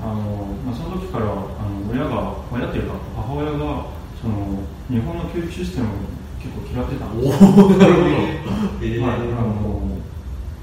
[0.00, 3.86] あのまあ、その時からあの親が親っていうか母親が
[4.20, 5.88] その日本の教育システム
[6.48, 8.16] 結構嫌ってたんですおなるほど、
[8.80, 9.84] えー、はい、あの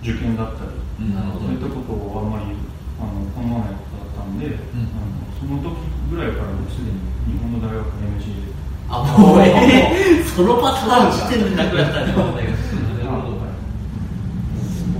[0.01, 2.57] 受験だったり、うん、そういったことをあんまり
[2.97, 5.77] あの好まないことだったんで、うん、あのその時
[6.09, 6.97] ぐらいからもうすでに
[7.29, 7.85] 日本の大学
[8.17, 8.55] NG で。
[8.87, 12.13] あもう、 えー、そのパターンしてるんなくなったんだ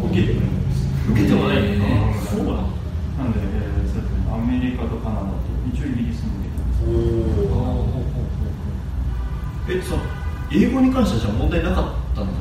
[0.06, 0.41] 受けても
[1.12, 5.36] 受けてもないね、そうなんで、えー、アメリカとカナダと
[5.71, 6.86] 一応イギリスに受けたんです
[9.67, 9.95] えそ
[10.51, 12.34] 英語に関してはじゃ問題なかったんだ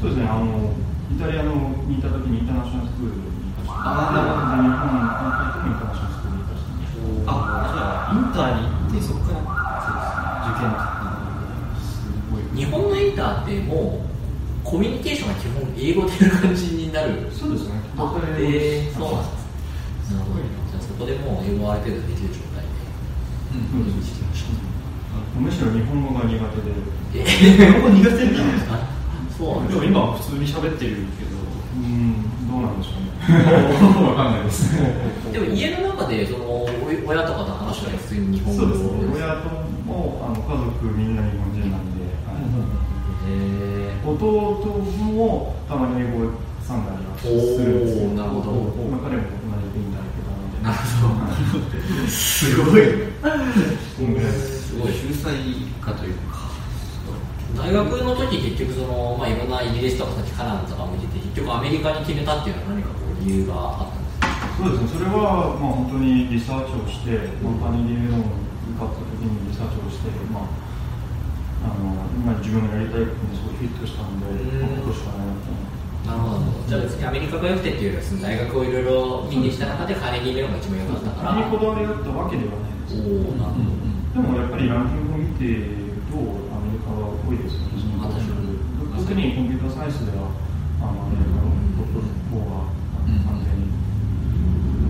[0.00, 0.74] そうですねあの
[1.10, 1.54] イタリアの
[1.86, 6.74] にいた時にインターナショナルスクールに行かせてああ日本のインターナショナルスクールに行かせて
[7.24, 7.38] あ
[7.70, 9.44] じゃあインターに行ってそこから
[10.44, 10.70] 受験
[11.78, 12.50] すごい。
[12.56, 14.14] 日本のインターってもう
[14.64, 17.30] コミュニケーションが基本英語でいう感じになる。
[17.30, 17.74] そうですね
[18.38, 22.74] えー、そうなんですなるほどじゃあそこでもう英語ある程度できる状態で
[23.54, 24.04] うん、うん
[25.38, 26.72] むしろ日本語が苦手で。
[27.14, 28.78] え日本語苦手なんですか？
[29.38, 31.34] そうでも今は普通に喋ってるけど。
[31.74, 33.10] うん、どうなんでしょうね。
[34.06, 34.70] わかんないです。
[35.32, 36.64] でも家の中でその
[37.06, 38.88] 親とかと話したら普通に日本語そうですね。
[39.14, 39.50] 親と
[39.86, 42.04] もあの家族みんな日本人なんで。
[44.06, 44.20] 弟
[45.14, 46.30] もたまに英語
[46.62, 48.52] さんだりはするんですけど、なるほど。
[48.90, 50.28] まあ彼も同じ国だけど
[50.62, 51.08] なるほ
[51.58, 52.08] ど。
[52.08, 52.80] すごい。
[54.74, 55.30] すごい秀才
[55.80, 56.50] かというか。
[57.54, 64.26] 大学の時結局その、まあ、いろんなイギリスとかさっきカナダとかも行ってて結局アメリカに決めたっていうのは何かこう理由があったんですか？
[64.58, 64.98] そうですね。
[64.98, 67.14] それはまあ本当にリサーチをして、
[67.46, 70.50] まあ、カニリメロン受かった時にリサーチをして、まあ、
[71.70, 74.26] あの今自分がやりたいことにすごいフィットしたんで、
[74.58, 75.30] まあ、今年はね
[76.10, 76.50] なるほど。
[76.66, 81.38] じゃあ別にアメリカが良くてっていうよりは大学をいろいろ見にした中でカーネギーメロンが一番良かったから。
[81.38, 82.98] アメリカこだわりだったわけではないです。
[82.98, 86.14] おおなるほどでもやっぱりランキングを見てると
[86.54, 87.82] アメリカは多いですよね、
[88.94, 90.30] 特にコンピューターサイエンスでは
[90.78, 92.70] あのアメリカのトップ4が
[93.26, 93.74] 完全に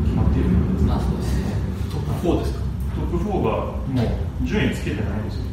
[0.05, 1.57] 決まっているので、あそうですね、
[1.89, 2.61] トップ4ですか
[3.01, 4.05] トップ4がも
[4.45, 5.49] う順位つけてないんですよ、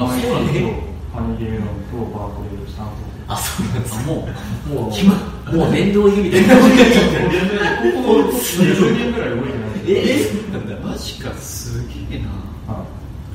[0.00, 4.24] あそうなんですカーネギーメロンとバークレー、スタンフォーあ、そうなんですかも
[4.64, 5.12] う、もう、決ま
[5.52, 6.56] もう面倒いみたいな。
[6.56, 6.62] こ
[8.00, 9.80] こ10年ぐらい多いじゃない。
[9.86, 12.49] えー、マジか、すげえな。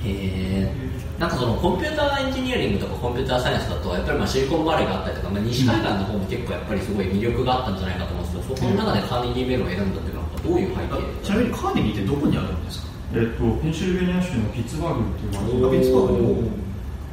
[0.05, 0.73] へえ
[1.19, 11.23] なんかそのコンピューターエンジニアリングとかコンピューターサイエンスだとやっぱりまあシリコンバレーがあったりとか、まあ、西海岸の方も結構やっぱりすごい魅力があったんじゃないかと思うんですけどそこの中でカーネギーメロンを選んだっていうのはどういう背景？
[11.23, 12.87] ちなみにカーネギーってどこにあるんですか？
[13.15, 16.51] えっと、ペンシルベニア州のピッツバーグっていうあピッツバーグに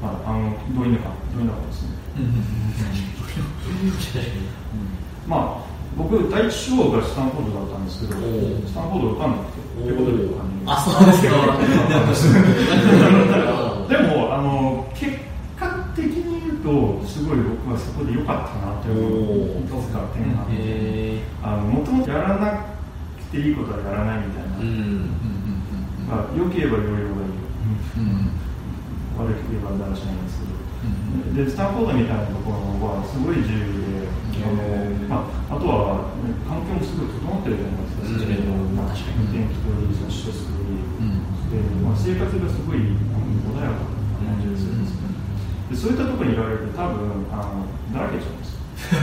[0.02, 1.88] まあ、あのどういうのかどういうのかですね、
[5.28, 8.20] まあ僕第一志望がスタンフォードだったんですけど
[8.66, 10.18] スタンフォード受かんなくてってことで
[10.66, 11.22] あそうです
[13.88, 15.12] でもあの結
[15.58, 19.58] 果的に言うとすごい僕はそこで良かったなって思う。
[19.60, 21.02] いくつか点があって。
[21.42, 22.52] もともとやらな
[23.18, 24.50] くていいことはやらないみたいな、
[26.08, 27.10] まあ、良ければ良い方がいいよ、
[29.18, 30.46] 悪ければだらしないんですけ
[31.42, 34.06] ど、でスタンフォードみたいなところはすごい自由で、
[34.40, 34.64] あの
[35.08, 38.64] まあ、あとは、ね、環境もすごい整ってるじゃないですか、そちらの
[39.28, 40.80] 天気といい、そしてすごい、
[41.52, 45.12] でまあ、生活がすごい穏やかな感じがするんですね。
[45.68, 48.52] でそういったところにいられると多分あのだらけちゃうんです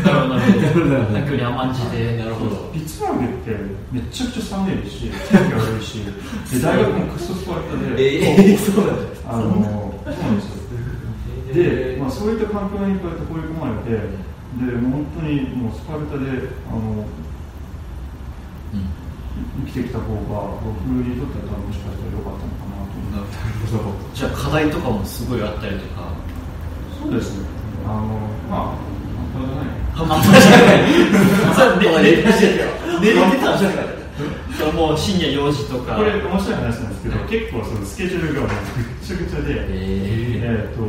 [0.04, 0.36] なるほど。
[0.36, 1.48] なるほど。
[1.48, 2.18] 甘んじて。
[2.18, 2.70] なるほど。
[2.74, 3.56] ピッツバーグって
[3.92, 6.04] めちゃくちゃ寒いし天気悪いし
[6.52, 10.60] で大学もクソスパルタでえー、そうなんですあのそうなんですよ。
[11.54, 16.26] で、まあ、そういった環境にこうやって放り込まれてで本当にもうスパルタで
[16.68, 17.08] あの、うん、
[19.66, 22.98] 生きてきた方が僕にとってはもしかしたら良かったのかなと
[23.78, 24.18] 思って。
[24.18, 26.12] じゃあ課題とかもすごいあったりとか。
[27.00, 27.46] そうですね。
[27.86, 28.18] あの
[28.50, 28.76] まあ
[29.96, 30.78] 半端じゃない。
[31.54, 32.06] 半端じゃない。
[33.00, 33.90] 寝てたんじゃない
[34.74, 35.96] もう深夜4時とか。
[35.96, 38.48] これ面白い話なんですけど結構そのスケジュールがめ
[39.06, 40.82] ちゃくちゃでえっ、ー、と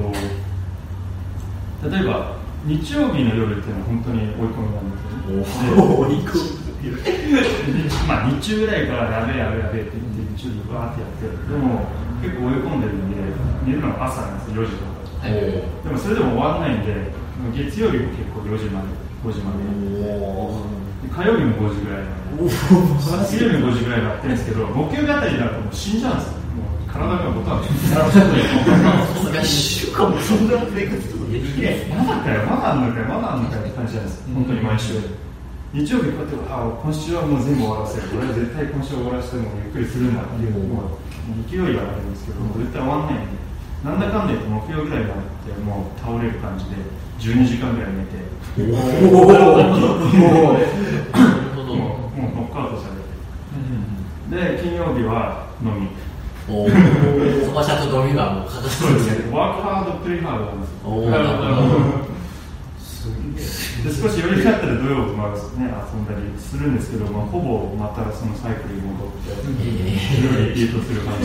[1.96, 6.90] 例えば日曜日の夜っていうのは本当に追い込みなんですよ、ね、追い込み
[8.08, 11.84] まあ日中ぐらいからやべえやべえやべえって言って日曜日バーってやってでも
[12.20, 13.16] 結構追い込んでるんで
[13.66, 14.90] 寝るのが朝なんですよ4時とか。
[15.28, 17.12] でもそれでも終わらないんで
[17.54, 19.10] 月曜日も結構4時まで。
[19.24, 19.58] 5時まで
[21.10, 22.16] 火曜日も5時ぐらいま
[23.20, 26.39] で水曜日も5時ぐらいになってるんですけど木曜日あたりになるともう死んじゃうんですよ
[26.92, 31.20] 体がボタン1週間もそんな生活
[31.88, 34.94] まだかよまだあんのかよまだあんのかよって感じなんです本当に毎週
[35.72, 40.98] 日曜日こうやってあ今週はもう全部終わらせる俺は絶対今週終わらせてもゆっくりするんだっていうもう
[41.46, 42.42] 勢いがあるんですけど。
[42.58, 43.38] 絶対終わんないんで
[43.86, 46.74] なんだかんだ言って木曜ぐらいになってもう倒れる感じで
[47.22, 48.18] 12時間ぐらい寝て
[48.58, 49.38] おおもう
[52.34, 54.58] ノックアウトされて。
[54.58, 55.88] で金曜日は飲み
[56.50, 56.68] お
[57.46, 60.44] そばシャと飲みがもう欠かせないですねワークハードプレイハード。
[60.46, 61.68] なんですおなるほ
[62.04, 62.10] ど
[63.80, 71.14] で少し余裕があったら土曜日も、ね、遊んだりするんですけど、まあ、ほぼまたそのサイクルに戻って、えー、リピートする感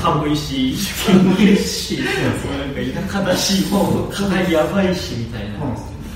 [0.00, 0.76] 寒いし。
[0.76, 1.98] 寒いし。
[1.98, 5.58] なんか田舎だしもうかなりやばいしみたいな、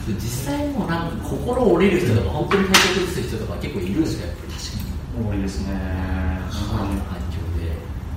[0.07, 0.21] 実
[0.55, 4.53] 際もなんか心折れる人とか本当に体調崩す人とか結構いるんですかやっぱり。
[4.53, 4.79] 確か
[5.19, 5.73] に多いですね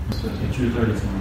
[0.10, 1.12] 環境で中退率の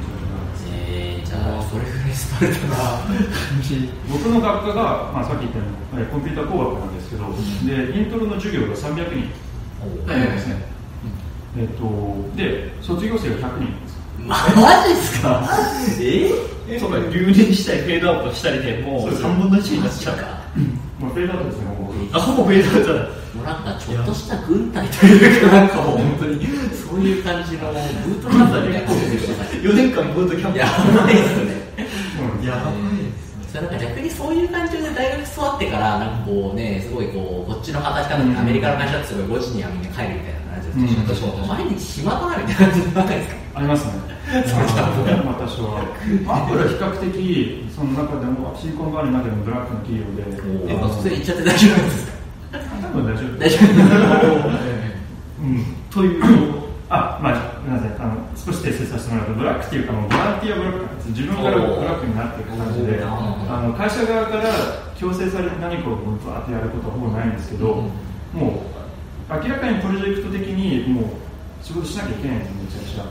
[0.77, 2.77] えー、じゃあそれぐらいスパルタな
[4.11, 5.65] 僕の学科が、まあ、さっき言ったよ
[5.97, 9.29] うにコンピューター工学なんですけど、うん、でイントロの授業が300人。
[9.85, 10.57] ですね、
[11.55, 13.95] うん、えっ、ー、とで卒業生が100人です。
[14.27, 14.37] マ
[14.89, 15.49] ジですか？
[16.01, 16.31] え？
[16.69, 20.45] ー、そうか留年したりフェードアウトしたりでもう3分の1になっちゃうか。
[20.99, 21.67] もうフェードアウトですね
[22.13, 23.09] あほぼフェードアウトだ
[23.45, 26.47] もうなんかちょっとした軍隊というかなんかもう本当に
[26.89, 30.67] そういう感じのブートキャンプみたいな4年間ブートキャンプや
[31.05, 31.51] ばいですね
[32.47, 32.75] やばい。
[33.51, 43.93] それなんか逆にそういう感じで大学座ってからなんかこうねすごいこうこっちの働き方でアメリカの会社ってすごい5時にはみんな帰るみたいな感じで、毎日暇だなみたいな感じじゃないですかありますね。
[44.35, 45.79] 私は。
[45.79, 50.27] アップルは比較的その中でもシリコンバレーの中でもブラックの企業で。
[50.67, 52.24] え普通に言っちゃって大丈夫ですか？
[52.95, 53.39] 分大丈夫。
[53.39, 54.75] 大丈夫。
[55.43, 64.53] うん、というあ、まあ、ごめんなさいあの少し訂正させてもらうとブラックっていうかもうボランティアブラックなんです自分からブラックになっていく感じであの会社側から
[64.97, 67.91] 強制されて何かをバーってやることはほぼないんですけど、
[68.33, 68.63] も
[69.29, 71.05] う明らかにプロジェクト的にもう
[71.61, 73.09] 仕事しなきゃいけないんですめちゃく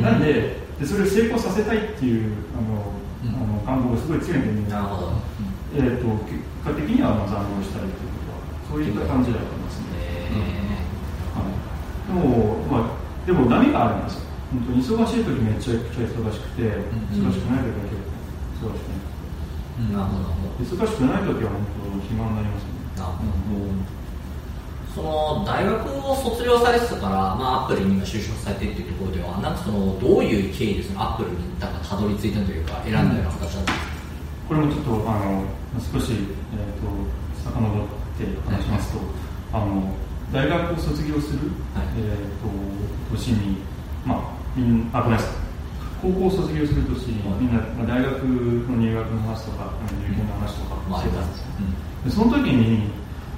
[0.00, 2.92] ちゃ、なんででそれを成功させたいっていうあの、
[3.30, 4.90] あの願望がすごい強いんでみんな、
[5.76, 8.19] えーと、結果的には残業したりということは
[8.70, 9.98] そういった感じだと思いますね、
[11.34, 11.50] はい、
[12.06, 12.94] でもまあ
[13.26, 14.22] でも波があるんです。
[14.22, 16.62] よ本当に忙しい時めっちゃくちゃ忙しくて、
[17.14, 18.02] 忙しくない時は結
[18.58, 18.98] 構忙しくな
[19.86, 21.62] い、なるほど忙しくない時は本
[21.98, 22.70] 当暇になりますね。
[22.98, 23.90] なるほど。
[24.90, 33.94] その大学を卒業されてたから、まあ、アップルに今就職されてっていうところではなんかそのどういう経緯でそのアップルになんかたどり着いたというか選んだような形だったんですか、
[34.48, 35.46] これもちょっとあの
[35.78, 36.90] 少し、えーと、
[37.38, 37.86] 遡っ
[38.20, 38.98] て話しますと、
[39.56, 39.94] はい、あの
[40.32, 42.52] 大学を卒業する、はい、えーと、
[43.10, 43.56] 年に、
[44.04, 45.40] まあ、みんあごめんなさい。
[46.00, 52.88] 高校を卒業する年に、みんな、まあ、大学の入学の話とか入研の話とかしてたんですよ、うん、でその時に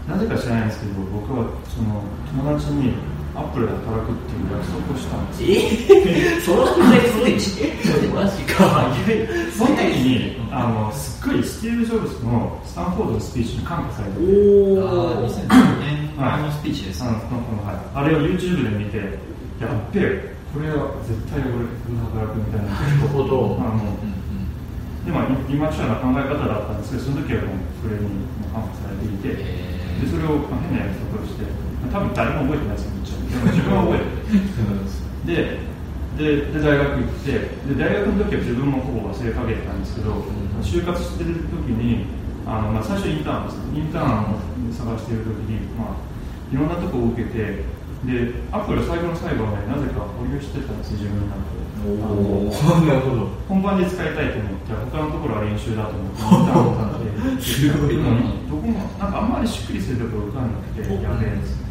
[0.06, 2.94] なぜか知らないんですけど僕はその友達に
[3.34, 6.36] アップルで働くっていう約束をしたんですえ？
[6.36, 8.92] ー、 その段階ですでに マジか。
[9.56, 15.48] その時にあのすっごいスティーブ・ジョブズのスタンフォードのスピーチに感化されておお2010
[15.80, 18.98] 年前のスピーチです、ね、はい、あれを YouTube で見て
[19.60, 21.64] やっべえこれは絶対俺
[22.12, 22.76] 働くみたいな。
[22.76, 23.56] なるほど。
[23.56, 24.22] あの、うん
[25.02, 28.06] でまあ、今チュアな考え方だったんですけどその時はもうそれに
[28.54, 31.42] 感化されていて、でそれを、まあ、変な約束をして、
[31.92, 32.92] 多分誰も覚えてないですよ。
[33.52, 34.42] 自分は覚えて
[35.26, 35.72] て
[36.16, 40.24] でで大学行ってで大学の時は自分もほぼ忘れかけてたんですけど、
[40.60, 42.04] 就活してる時に
[42.44, 44.36] あの、まあ、最初インターンですインターンを
[44.72, 47.64] 探している時に、まあ、いろんなとこを受けて
[48.04, 51.62] でアップル最後の最後までなぜか保留してたんです自分の中で。
[52.86, 53.26] なるほど。
[53.48, 61.61] 本番で使いたいと思って他のところは練習だと思ってインターンを買って すごいどこもなんかあんまりしっくりするところ受かんなくてやべえです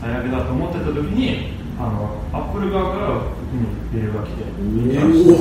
[0.00, 3.22] 最悪だと思ってた時にあのアップル側から
[3.54, 3.62] に
[3.94, 4.42] メールが来て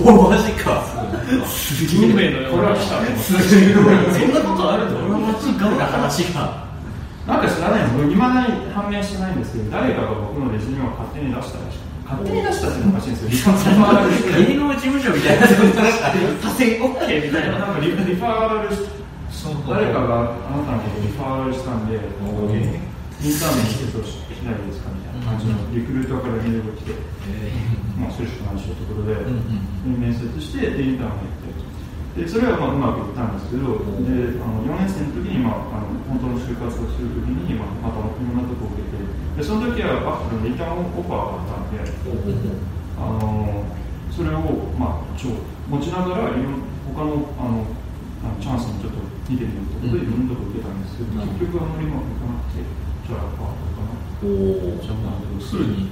[0.08, 0.84] おおマジか。
[1.46, 2.48] すげえ。
[2.50, 3.44] これは来たすごい
[4.16, 6.66] そんなことあると俺はマジかな話が。
[7.28, 8.08] なんか知らないの？
[8.10, 13.52] いまだに判明してないんですけど誰かが僕のレジュメを勝手に出したらしく勝手に出したっていうのおかしいんですよ。
[13.52, 15.44] 芸能事務所みたいな。
[15.44, 17.60] 多選 OK みたいな。
[17.60, 18.72] なんかリリファーラル
[19.68, 22.00] 誰かがあなたのことをリファーラルしたんで、
[23.18, 26.94] インターネットしないですかみたいな感じのリクルーターからメールが来て、
[27.98, 29.26] まあ、それしかないしということで、
[29.90, 31.48] 面接して、インターネット
[32.18, 39.06] でそれはまあうまくいったんですけど、であの4年生の時に、まあ、あの本当の就活をする時に、まあ、またいろんなところを受けて、
[39.38, 41.86] でその時はアップルのリターンオファーがあったんで、
[42.98, 43.66] あの
[44.10, 44.42] それを、
[44.82, 46.58] まあ、持ちながらいろ
[46.90, 47.66] 他のあの
[48.42, 52.66] チャンスもちょっと見てみるということで、いろんなところ受けたんですけど、結局あんまりうまくいかなくて、
[53.08, 53.96] じゃあ、あったかな。
[54.22, 55.90] おじゃあ、すぐに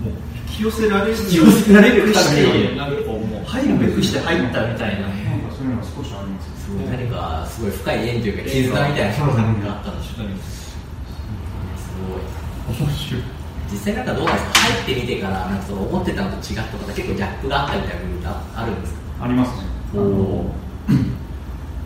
[0.00, 0.14] もう
[0.48, 5.50] 引き寄せられる引き寄せられるして、なんかこう、もう入るべくして入ったみたいななんか。
[5.56, 6.64] そういうのが少しあります。
[6.64, 10.34] すごい何かすごい深い縁というか絆みたいなものがあったんでしょうね。
[10.38, 12.86] すごい。
[12.86, 13.22] 面白い。
[13.70, 20.54] 実際なんかどうなんですか入ってみてからなんかその思ってたのと違ったとか結構ギャップがあったみたいな部分があるんですかありますねおお。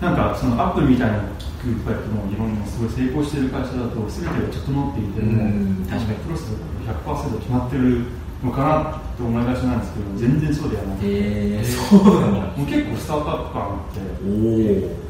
[0.00, 1.22] なんかそのアップルみたいな
[1.66, 6.54] グループやってもいろんなすごい成功してる会社だと全てが整っていても確かにプロセス
[6.86, 8.06] が100%決まってる
[8.44, 12.04] のかなと思いがちなんですけど全然そうではなくて、えー、そう
[12.54, 14.00] もう結構スタートアップ感あって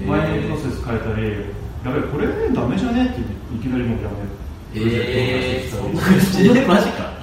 [0.00, 4.36] 前にプロセス変えたりやべこれダメじゃねっていきなりもうやめ
[4.78, 7.16] えー、そんな感じでマジか。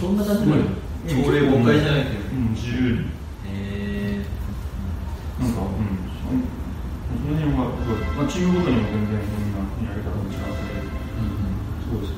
[0.00, 3.04] そんな感じで朝礼誤解じゃないけど、うん、自由に。
[3.46, 5.66] えー、なんかうん。
[5.66, 5.89] そ
[7.90, 10.54] の辺は、まあ、チームごとにも全然そんなやり方も違って、
[11.18, 12.14] うん、そうです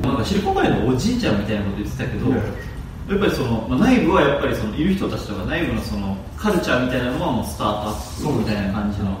[0.00, 9.18] なんかシリコンバレーのおじいちゃんみたいなこと言ってたけど、やっぱりその、まあ、内部はやっぱりそのいる人たちとか内部のそのカルチャーみたいなのはもうスタートアップみたいな感じの。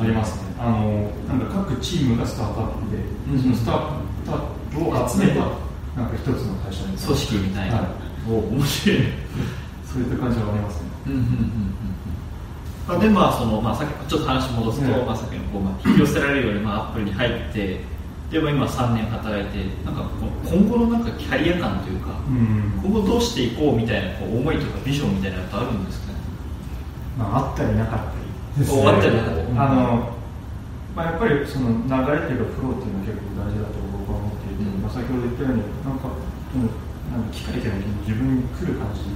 [0.00, 0.42] ありますね。
[0.58, 3.02] あのなんか各チームがスタートアップで、
[3.32, 3.74] うん、そのスター
[4.24, 5.40] トアップを集めた
[6.00, 7.06] なんか一つの会社みたいな。
[7.06, 7.86] 組織みたいな、はい、
[8.28, 8.98] お面白い。
[9.92, 11.81] そういった感じはありますね、うんうんうん
[12.88, 17.80] うん、でまあその、まあ、さっきちょっと話戻すと、まあ、さっきのこう、まあ、引き寄せられるように、まあ、アップルに入って
[18.30, 20.08] でも今3年働いてなんか
[20.48, 26.18] 今後のなんかキャリア感というか、うん、今後どうしていこうみたいなこう思いとかビジョンみたいなのってあるんですかね、
[27.18, 28.22] まあ、あったりなかったり。
[28.58, 30.12] ですねあったりなかったり、あの
[30.96, 36.68] まあ、やっぱりその流れっていうかフローっていうのは結構大事だと僕は思っていて、うん、まあ、先ほど言ったようになんか、うん、
[37.12, 39.12] なんか機械的に自分に来る感じ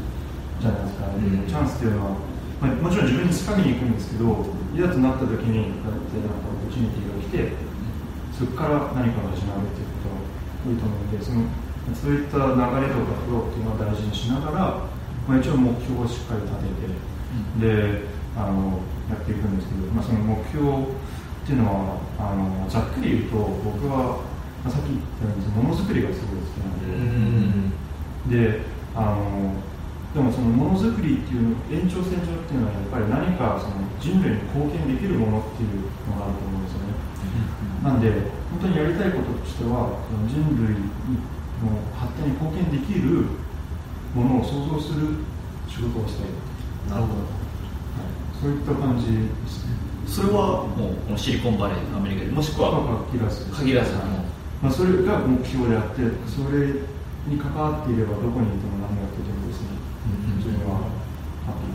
[0.61, 7.53] じゃないですか、うん、チャンスっていうのは、まあ、もちろん自分につかみに行くんですけどいざとなった時にこうやってなんかオポチュニティが来て
[8.33, 10.25] そこから何かが始まるっていうことが
[10.65, 11.45] 多いと思うのでその
[11.95, 14.89] そういった流れとかフローっていうのを大事にしながら、
[15.29, 16.83] まあ、一応目標をしっかり立て
[17.63, 24.27] て、であのやっていくんですけど、まあ、その目標っていうのはあのざっくり言うと僕は、
[24.65, 28.61] まあ、さっき言ったようにものづくりがすごい好きなんで、で
[28.97, 29.55] あの
[30.17, 36.97] でもそのものづくりっていう延長線上っていうのはやっぱり何かその人類に貢献できるものっていうのがあると思うんですよね、
[37.85, 40.73] なんで本当にやりたいこととしてはその人類
[41.61, 43.29] の発展に貢献できる
[44.17, 45.21] ものを想像する
[45.69, 46.33] 仕事をしたい。
[46.89, 47.29] なるほど、
[48.01, 49.77] はい、そういった感じですね。
[50.09, 52.73] それはもうシリコンバレーアメリカでもしくは
[53.13, 53.93] 限らず限らず、
[54.63, 56.73] まあ、それが目標であってそれ
[57.29, 59.77] に関わっていればどこにいても何をやっててもですね
[60.39, 60.87] 自分は
[61.45, 61.75] ハッピー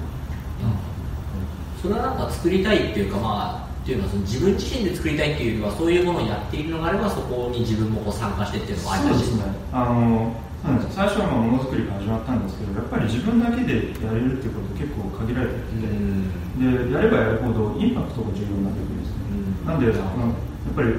[1.81, 9.53] それはなんか作りたいっていうかまあっていうのはその自分自身で作りたいっていうよりはそういうものをやっているのがあればそこに自分もこう参加してっていうのもありますそうですね。
[9.73, 20.37] あのそうなんです最初はものづくりが始まったんですけどやっぱり自分だけでやれるっていうこと結構限られていて、でやればやるほどインパクトが重要になってくるんですね、なんであのや
[20.69, 20.93] っぱり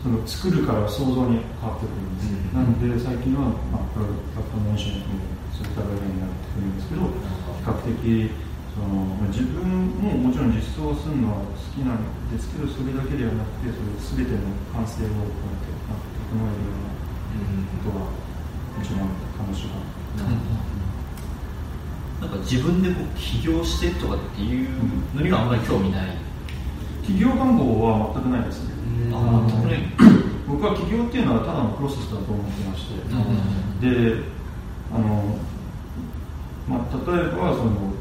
[0.00, 8.32] その作るから想像に変わってくるんです、なので最近は、まあ、プロダクトメンションもそういった部分になってくるんですけど比較的
[8.72, 9.60] その自分
[10.00, 12.00] ももちろん実装するのは好きなん
[12.32, 15.76] ですけどそれだけではなくてそれ全ての完成をこうやって
[16.32, 16.96] 整えるような
[17.84, 18.08] ことが
[18.80, 19.84] 一番楽しかっ
[20.16, 20.62] た。
[22.22, 24.68] なんか自分でこう起業してとかっていう
[25.12, 26.16] のにはあんまり興味ない、
[27.02, 28.70] 企業願望は全くないですね、
[29.12, 29.82] あ全くない
[30.46, 32.94] 僕は起業っていうのはただのプロセスだと思ってまして、
[33.82, 34.22] で
[34.94, 35.36] あの、
[36.68, 37.91] まあ、例えばその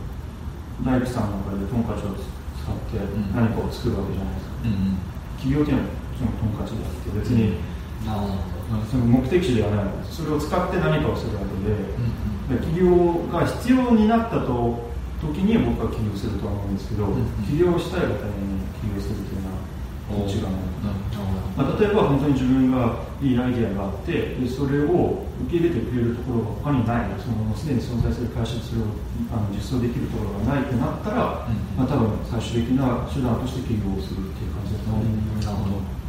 [0.83, 2.97] 大工さんの中でトンカチを使って
[3.33, 4.97] 何かを作るわけじゃないですか、うん
[5.41, 7.57] 企業っていうのはそのトンカチであって別に、
[8.05, 17.09] その目的地ではないそれを使って何かをするわけで,、で企業が必要になったと時に僕は起業するとは思うんですけど、
[17.49, 20.45] 起業したいがために起業するというのは違う
[21.57, 28.87] まあ、例えば本当に自分がいいアイデアがあってでそれを受け入れてくれるところが他にないそのすでに存在する会社でそれを
[29.35, 36.01] あの実装できるところがないってなったら、うん、まあ、多分最終的な手段として起業するっていう感じだと思うんなるほど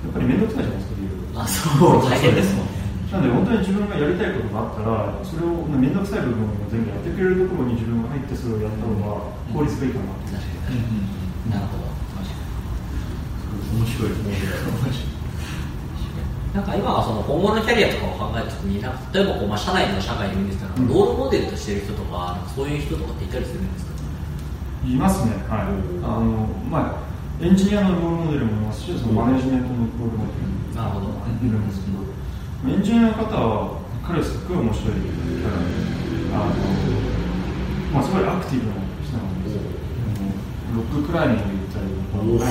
[0.00, 1.00] やっぱり面倒くさいじゃないですか
[1.36, 2.80] あそう大変ですもんね。
[3.12, 10.30] なんで本当に自分がやりたいことがあったらそれを面倒くさい部分を全部やってくれるところに自分が入ってそれをやった方が効率がいいかなと、
[10.70, 11.79] うん、なるほど
[13.80, 14.12] 面白い。
[14.12, 15.08] 面白い
[16.50, 23.94] なんか今はその今後のキャリアとかを考えたときに、なんか例えばこう、まあ、社内の社会にいるんですけど、ロールモデルとしてる人とか、なんかそういう人とかっていたりするんですか？
[24.82, 25.70] いますね、はい。
[26.02, 27.06] あのまあ、
[27.38, 31.06] エンジニアのロールモデルもいますし、そのマネジメントのロールモデルもなるほど。
[31.38, 32.02] いるんですけど、
[32.66, 35.70] エンジニアの方は、彼すごい面白いキャラで、
[36.34, 36.58] あの
[37.94, 38.74] まあ、すごいアクティブな
[39.06, 39.62] 人なんですよ。
[40.74, 42.50] ロッククライミング行ったりとか、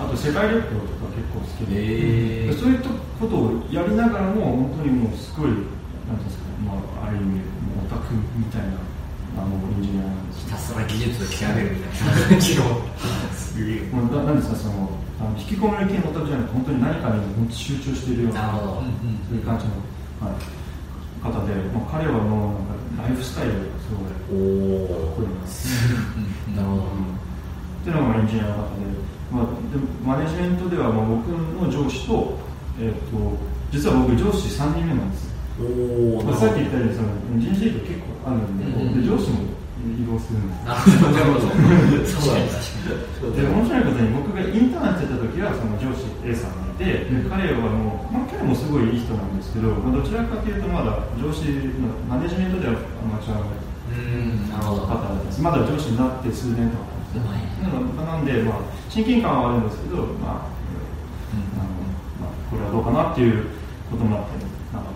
[0.00, 5.52] あと世界旅行とか結構好きで、えー、そういったことをやりながらも本当にもうすごい
[6.08, 7.44] なんですか、まあ、ある意味
[7.76, 8.80] オタクみたいな
[9.36, 12.64] あのエンジニアなんですひたすら技術を極めるみたいな感じの
[13.36, 13.92] すげえ。
[13.92, 14.88] もうなんですかその
[15.20, 19.76] あの引き込まれ系のオタクじゃなくて本当に何かに本当集中しているようなそういう感じの、
[20.24, 20.40] はい、
[21.20, 27.12] 方で、まあ、彼はもうなんかライフスタイルがすごいかっこいいななるほど、うん、
[27.84, 32.34] っていうのがエンジニアの方でまあ、でマネジメントではまあ僕の上司と,、
[32.80, 33.38] えーと、
[33.70, 35.30] 実は僕上司3人目なんです。
[35.60, 37.08] お、まあ、さっき言ったようにその
[37.38, 39.46] 人事異動結構あるんでうん、で上司も
[39.80, 40.66] 移動するんです。
[40.66, 40.74] な
[41.24, 41.46] るほど
[42.04, 42.50] そうなん
[43.32, 51.46] で面白いことに僕がインターンやってた時はその上司 A さんがいて、で彼はもう、まあ、彼もすごいいい人なんですけど、まあ、どちらかというとまだ上司
[51.78, 53.46] のマネジメントではアマチュアの
[54.58, 55.40] 方だったんです。
[55.40, 58.54] まだ上司になって数年とかなんで、まあ、
[58.88, 60.50] 親近感はあるんですけど、まあ、
[61.34, 61.68] うんあの
[62.20, 63.46] まあ、これはどうかなっていう
[63.90, 64.92] こともあってなかっ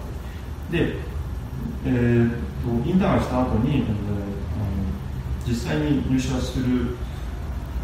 [0.70, 0.96] たで、
[1.86, 2.30] えー
[2.62, 3.92] と、インターンした後に、えー、あの
[5.46, 6.96] 実際に入社する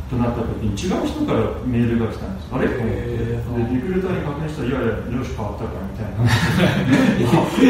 [0.08, 2.48] となった時に違う人からメールが来たんです。
[2.50, 2.66] あれ？
[2.68, 3.00] と思って
[3.70, 6.18] でリクルーターに確認したらいやいや上司変わったからみたいな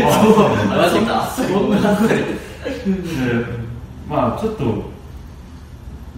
[0.09, 1.77] あそうなんだそんな
[2.09, 2.15] で
[4.09, 4.65] まあちょっと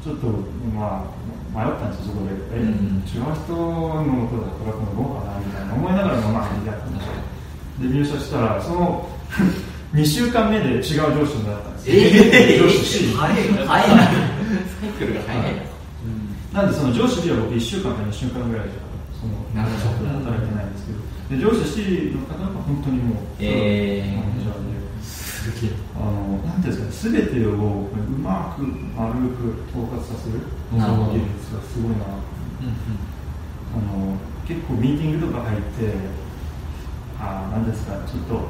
[0.03, 0.26] ちょっと、
[0.74, 1.07] ま
[1.55, 2.34] あ、迷ったんですよ、そこで。
[2.50, 7.14] え、うん、違う人のことだからこのどうかなみたいな思いながらも、まあ、やったんですよ。
[7.78, 9.09] で、入社したら、その
[9.94, 11.94] 2週間目で違う上司になったんですよ。
[11.94, 13.14] えー、上司 C。
[13.14, 13.36] 早い。
[13.46, 13.88] 早い。
[13.88, 15.72] サイクルが早い。
[16.53, 18.82] なんで、その上司 B は僕1週間か2週間ぐらいしか、
[19.14, 20.11] その、なるほど。
[20.18, 20.86] 働いてないんです
[21.30, 24.41] けど、で上司 C の方は本当にもう、えー。
[25.97, 27.88] あのなんていうんですかね、すべてをう
[28.22, 28.62] まく
[28.95, 30.38] 丸く統括させる。
[30.72, 32.07] 技術がすごいな、
[32.61, 32.97] うんうん、
[33.76, 34.16] あの
[34.47, 35.93] 結構ミーティングとか入って
[37.20, 38.40] あなんですかちょっと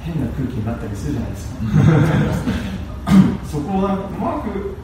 [0.00, 1.56] 変な空気になったりするじゃないですか。
[3.50, 4.76] そこはうまく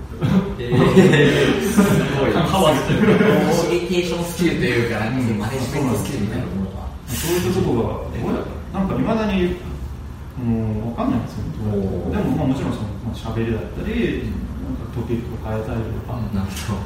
[0.59, 1.81] えー、す
[2.19, 2.33] ごい。
[2.33, 3.25] ハワーというか
[3.63, 6.83] コミュニケーションスキルというか、なんかそういうマネジメントスキルみたいなものが。
[7.09, 9.57] そういったところがなんかいまだに
[10.39, 11.45] もう分かんないんですよ。
[11.61, 12.31] どうやって。
[12.31, 14.25] でもまあもちろんそのまあ喋りだったり、
[14.65, 16.81] なんかトピックを変えたりとか、なるほ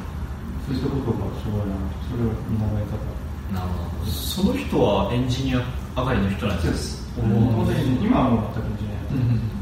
[0.67, 1.79] そういったことがすごいな
[2.11, 2.99] それを見習い方。
[2.99, 3.55] ど。
[3.55, 4.11] なるほど。
[4.11, 5.63] その人はエンジニア
[5.95, 7.21] 上がりの人なんですか？
[7.21, 7.23] 当
[7.65, 7.73] 然
[8.03, 9.56] 今はもう全くじゃない、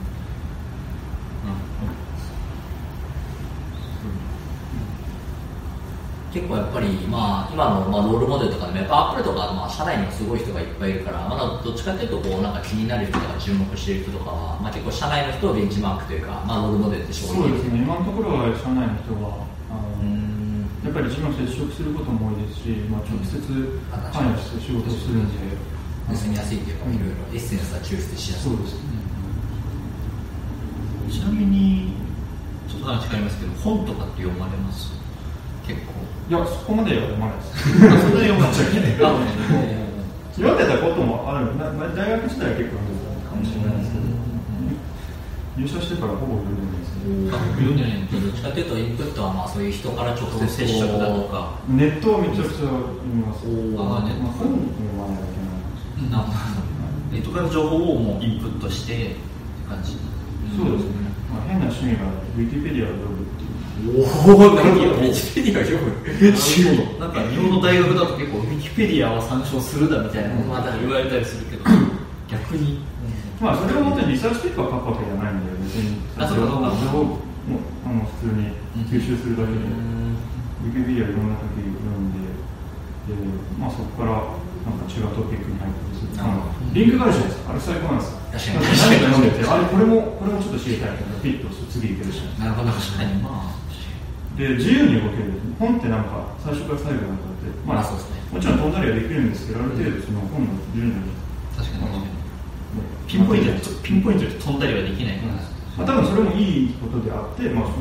[6.36, 17.80] 結構やっぱり、まあ、今の、まあ、ロールモデルとかでもやっぱアップルとか、まあ、社内にもすごい人がいっぱいいるから、まだどっちかっていうとこうなんか気になる人とか注目している人とかは、まあ、結構社内の人をベンチマークというか、まあ、ロールモデルってそうですね。
[17.80, 19.48] 今のところは社内の人は
[20.84, 23.40] やっぱり自分は接触することも多いですし、まあ、直接
[24.12, 25.40] 関与して仕事をするんで、
[26.12, 28.52] 盗みやすいっていうか、いろいろエッセンスは抽出しやすい。
[28.52, 28.92] そうですね、
[31.10, 31.96] ちなみに
[32.68, 34.92] ちょっと話変わりますけど本とかって読まれます？
[35.68, 35.93] 結構。
[36.30, 37.70] いやそこまでは読まないです。
[37.70, 38.51] そんな読まない。
[39.01, 39.13] あ
[40.36, 41.55] 読んでたこともある。
[41.57, 44.05] なな大学時代は結構読んでたかもしれないですけど、
[45.55, 47.30] 入社してからほぼ読んでないですね。
[47.32, 51.55] あ読んでないんどっちかというとインプットはまあそういう人から直接接触だとか。
[51.70, 53.47] ネットはめちゃくちゃ読みます。
[53.47, 56.66] おーあねまあ、本読まないだけなんですな
[57.13, 59.16] ネットから情報をもうインプットしてって
[59.70, 59.95] 感じ。
[60.57, 63.45] そうですね、まあ、変な趣味がウィキペディアを読むって
[63.86, 64.02] お
[64.34, 65.94] お何をウィキペディア読む
[67.00, 71.64] なんか日本の大学だと結構ウィキペディアは参照するだみたいなまだ言われたりするけど。
[72.28, 72.80] 逆に。
[73.40, 76.50] まあそれは本当にリサーチペーパー書くわけじゃないんで別にあそうか。
[76.50, 78.50] そうか情報をもうあの普通に
[78.90, 82.26] 吸収するだけで、ウィキペディアいろんな時読んで。
[83.06, 83.14] で、
[83.60, 84.18] まあ、そこから
[84.66, 86.26] なんか違うトピックに入ったりする
[86.74, 87.52] リンクがあるじゃないですか。
[87.52, 88.50] あれ最高なんです。
[88.50, 88.66] よ確かに。
[88.66, 93.14] 何か読んでてあれこれもこれもちょっと知りたいからピッと次いけるしなるほど確かに。
[93.22, 93.54] まあ
[94.38, 95.40] で自由に動ける。
[95.60, 98.22] 本ってなんか最初から最後まであって、まあそうですね。
[98.32, 101.16] もちろん飛んだりはできるんですけどある程度その本の順序に。
[101.56, 102.04] 確かに。
[103.08, 105.24] ピンポイントでピンポイントで飛んだりはできない。
[105.24, 107.72] から、まあ、多分それもいいことであって、まあ、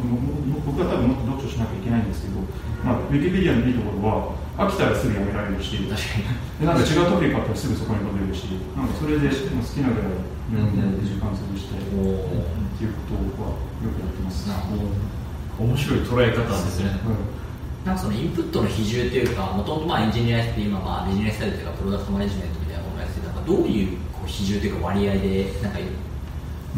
[0.62, 2.38] 僕は多分もっと読書しなきゃいけないんですけど、
[2.86, 6.62] まあ、ウィキペディアのいいところは飽きたらすぐやめられるし確かに。
[6.62, 8.46] でなんか違うトピックあったらすぐそこに飛べるし
[8.78, 10.22] なんかそれでまあ好きなぐらい
[10.54, 14.46] 読んで時間潰してっておいうことはよくやってます。
[14.46, 15.23] なるほど
[15.58, 16.90] 面白い捉え方ですね。
[17.06, 17.86] うん。
[17.86, 25.78] なんかそのインプットの比重というか、もともとまあエンジニアって今まあビジネススタイルというかプロダクトマネジメントみたいなものをやってて、なんかどういうこう比重というか割合でなんか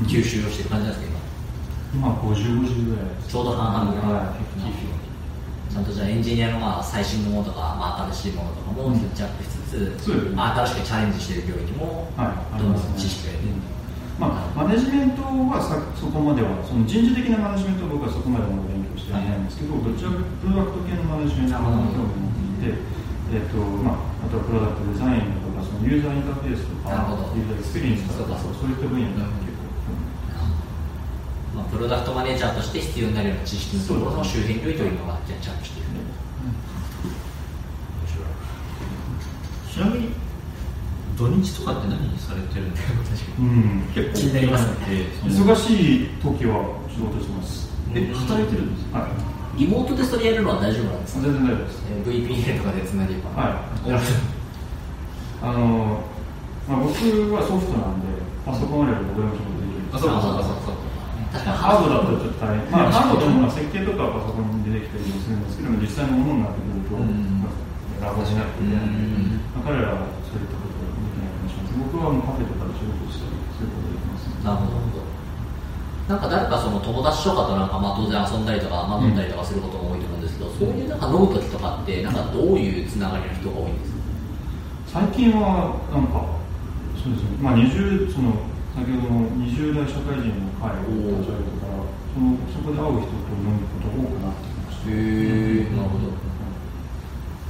[0.07, 1.19] 吸収をしてる感じなんですか
[1.95, 2.09] 今？
[2.09, 3.05] 今50、50ぐらい。
[3.07, 4.21] ですちょうど半々ぐらい。
[4.27, 4.35] はい
[5.69, 9.53] ちゃんとじゃあエンジニアのまあ最新のものとか、まあ、新しいものとかもジャップしつ
[10.01, 10.35] つ、そうですね。
[10.35, 12.11] まあ、新しくチャレンジしている領域も
[12.57, 13.51] どんどん知識が得て
[14.17, 22.81] まあ、マネジメントはさそこまではその人事的なマネジメントは僕はそこまでまだ勉強していないんですけど、どちらかというとプロダクト系のマネジメントが興味を持っていて、
[23.37, 26.97] えっとまあ、あとはプロダクトデザインとかそのユーザーインターフェースとか
[27.37, 28.65] ユーザーエクスペリエンスとかそうか。
[28.65, 29.69] そういった分野が結構。
[31.53, 35.89] まあ、プロダクトマネージャーとして必要になるような知識のところの周辺領域というのがキャッチアップしている、
[39.73, 40.26] ちなみに
[41.17, 44.15] 土日とかって何されてるんですかうん、結構。
[44.19, 47.69] 気になりますねえその忙しい時は仕事してます。
[47.95, 49.01] え働いてるんですか？
[49.01, 51.23] はい、リモートでそれやるのは大丈夫なんですか？
[51.25, 51.83] 全然大丈夫です。
[51.89, 53.91] えー VPN とかでつなげばはい。
[53.91, 56.01] おあの、
[56.69, 56.93] まあ、僕
[57.33, 58.09] はソフトなんで、
[58.45, 59.89] パソコンあればどこでも仕事できる。
[59.93, 60.85] あそうかそうかそうか。
[61.33, 61.57] 確かに。
[61.57, 62.61] ハードだとちょっと大変。
[62.73, 67.01] まあ、ハードでもまあ設計とかはパソコンでできたりもするんですけども、実際のものになってくると、
[68.05, 68.61] ラボになって
[69.57, 70.66] まあ、彼らはそういったこ
[71.77, 75.05] 僕はもうカフェとかで仕事したり、そういうことできます、なるほど。
[76.07, 85.03] なんか誰かその友達とかとなんかまあ当然遊んだりとか、まあ、飲んだりとかすることも多いと思うんですけど、そういうなんか飲む時とかってなんかどういうつながりの人が多いんですか？
[85.03, 86.23] 最近はなんか
[86.95, 87.37] そうですね。
[87.43, 88.39] まあ20その
[88.79, 91.83] 先ほどの20代社会人の会を立ち上げてから
[92.15, 94.95] そのそこで会う人と飲むことが多くなってきました。
[94.95, 96.15] へえなるほど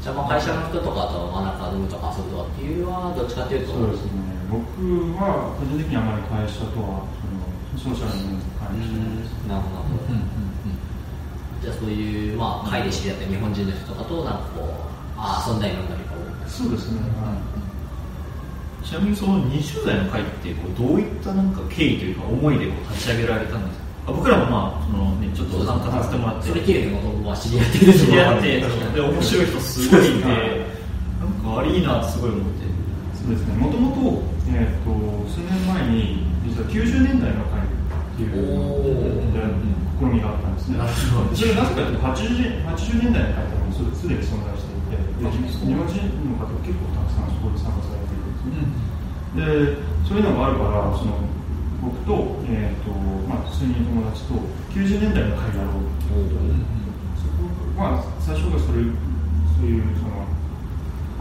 [0.06, 3.74] じゃあまあ会社の人とかとまあなんか飲むとか遊ぶとかっていうのはどっちかというと。
[3.74, 4.22] そうですね。
[4.46, 4.62] 僕
[5.18, 7.02] は個人的にあまり会社とは
[7.74, 9.02] そのソーシャルに関して
[9.50, 10.14] ないなるほどなるほど、
[11.58, 17.02] じゃあそういうまあ会で知り合った日本人の人とかとなんかこうあ遊んだり飲んだりが多いそうですね、
[18.86, 23.82] ちなみにその20代の会ってこうどういったなんか経緯というか思いでこう立ち上げられたんですか？
[23.82, 26.48] あ僕らもまあその、ね、ちょっと参加させてもらって。
[26.48, 30.32] それ経由でもともとは知り合ってる知り合って確で面白い人すごいいてな
[31.26, 32.66] んかあれいいなってすごい思って。
[33.14, 33.54] そうですね。
[33.58, 34.22] もともと,、
[34.54, 40.86] えー、と数年前に実は90年代の会っていうのをおーや
[41.36, 51.20] それなぜかというと80 80年代に入ったらもうすでに存在していてで日本人の方結構たくさんそこで参加されているんですね、でそういうのがあるからその
[51.86, 52.90] 僕と,、えーと
[53.30, 54.34] まあ、数人友達と
[54.74, 56.58] 90年代の会やろうっていうことで、
[57.14, 57.46] そこ
[57.78, 58.82] まあ、最初がそれ
[59.54, 60.26] そういうその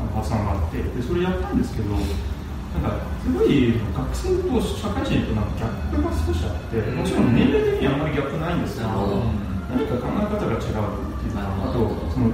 [0.09, 11.77] 発散があってでそれやったんですけどなんかすごい学生と社会人となんかギャップが少しあってもちろん年齢的にはあんまりギャップないんですけど何か考え方が違うっていうあと
[12.11, 12.33] その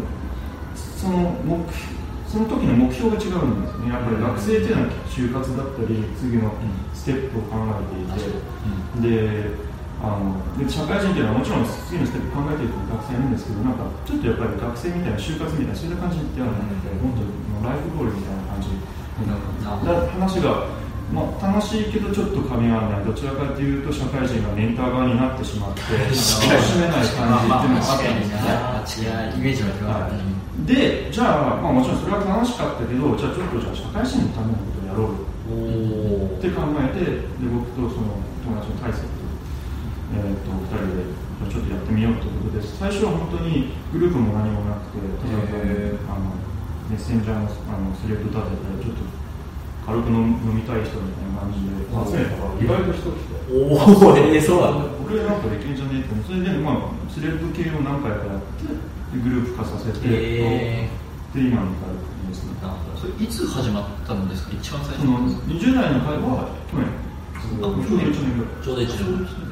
[0.97, 1.59] その目
[2.31, 3.89] その時の目標が違うんですね。
[3.89, 6.53] やっぱり学生っていうのは就活だったり次の
[7.01, 9.49] ステップを考えていて、で
[10.05, 17.25] あので社会人っていうのはもちろん次のステップ考えている学生いるんですけどなんかちょっとやっぱり学生みたいな就活みたいなそういう感じではなくてもっと
[17.65, 18.69] ライフゴールみたいな感じ
[19.25, 19.33] だ
[20.13, 20.69] 話が、
[21.09, 26.37] まあ、楽しいけどちょっと噛み合わないどちらかというと社会人がメンター側になってしまって楽し
[26.77, 39.21] めない感じっていうのがあったんですね、イメージが違うでじゃあ、まあ、もちろんそれは楽しかったけどじゃあちょっとじゃあ社会人のためのことをやろうよって考えてで僕とその友達の大勢と,、
[40.15, 45.41] えー、と2人でちょっとやってみようということで最初は本当にグループも何もなくてただ
[46.09, 46.37] あの
[46.89, 49.21] メッセンジャーのあのスレッド立ててちょっと
[49.85, 61.97] 軽く飲飲みたい人みたいな感じで集めたら意外と人来ておおえー、そうなんだこれなんかできんじゃねえってそれで、まあ、スレッド系を何回かやってグループ化させて、えー、で今に至る
[62.31, 62.55] ですね
[62.95, 64.51] それいつ始まったんですか？
[64.55, 65.19] 一番最初その
[65.51, 66.87] 20代の会は去年。
[67.41, 69.51] ちょうど1年ぐらいちょうど1年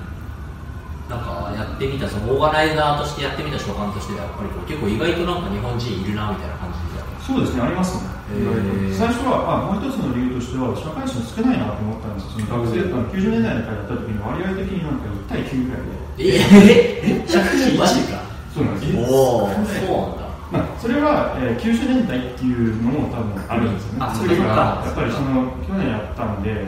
[1.10, 7.02] なんかやってみたそのオーガナイザーとしてやってみた所感としてやっぱりこう結構意外となんか日本人いるなみたいな感じで。
[7.26, 7.62] そうですね。
[7.62, 18.22] ありますね、えー、最初はあもう一つの理由としては社会人少ないなと思ったんですその学生、うん、90年代の会やった時に割合的になんか1対9ぐらいでええ社会人マジか。
[18.54, 18.98] そうなんです。
[18.98, 23.98] おおそうなんだまあ、それは、えー、90年代っていうのも多分あるんですよね。
[24.02, 26.68] あそれがやっぱりその去年やったんで、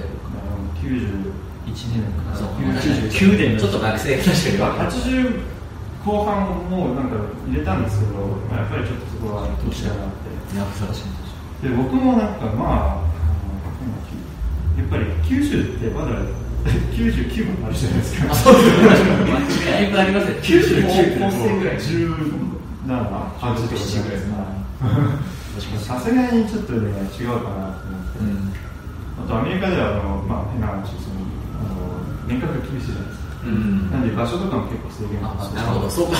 [0.78, 1.34] 91
[1.90, 5.42] 年から99年ちょっと学生確かに80
[6.06, 7.18] 後半もなんか
[7.48, 8.14] 入れたんですけど、
[8.50, 10.58] まあ、やっぱりちょっとそこは年がなって。
[10.58, 10.94] や確か
[11.64, 13.12] で僕もなんかまあ
[14.78, 16.22] やっぱり九州ってまだ
[16.94, 18.36] 99もあるじゃないですか。
[18.36, 19.72] そうですね。
[19.72, 20.36] だ いぶありますね。
[20.42, 21.78] 99って高校生ぐらい。
[21.78, 22.61] 17、
[22.92, 25.96] 8とかじゃないですか。
[25.96, 28.62] さすがにちょっとね、違うかなと思って。
[29.22, 31.22] あとアメリカではあの、まあ、変な話、その、
[31.60, 33.32] あの、年間が厳しいじゃないですか。
[33.46, 33.92] うん。
[33.92, 35.50] なんで場所とかも結構制限があ。
[35.52, 36.18] なるほど、そうか。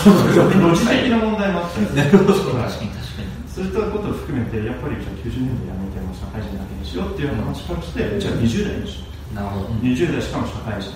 [0.60, 3.42] ロジ的な問題もあったりなるほど、はい確かに確かに。
[3.52, 9.36] そういったことを含めて、やっぱりじゃあ90年代やめても社会人だけにしようっていう話からして、じゃあ20代にしよう。
[9.36, 9.80] なるほど。
[9.84, 10.92] 20代しかも社会人、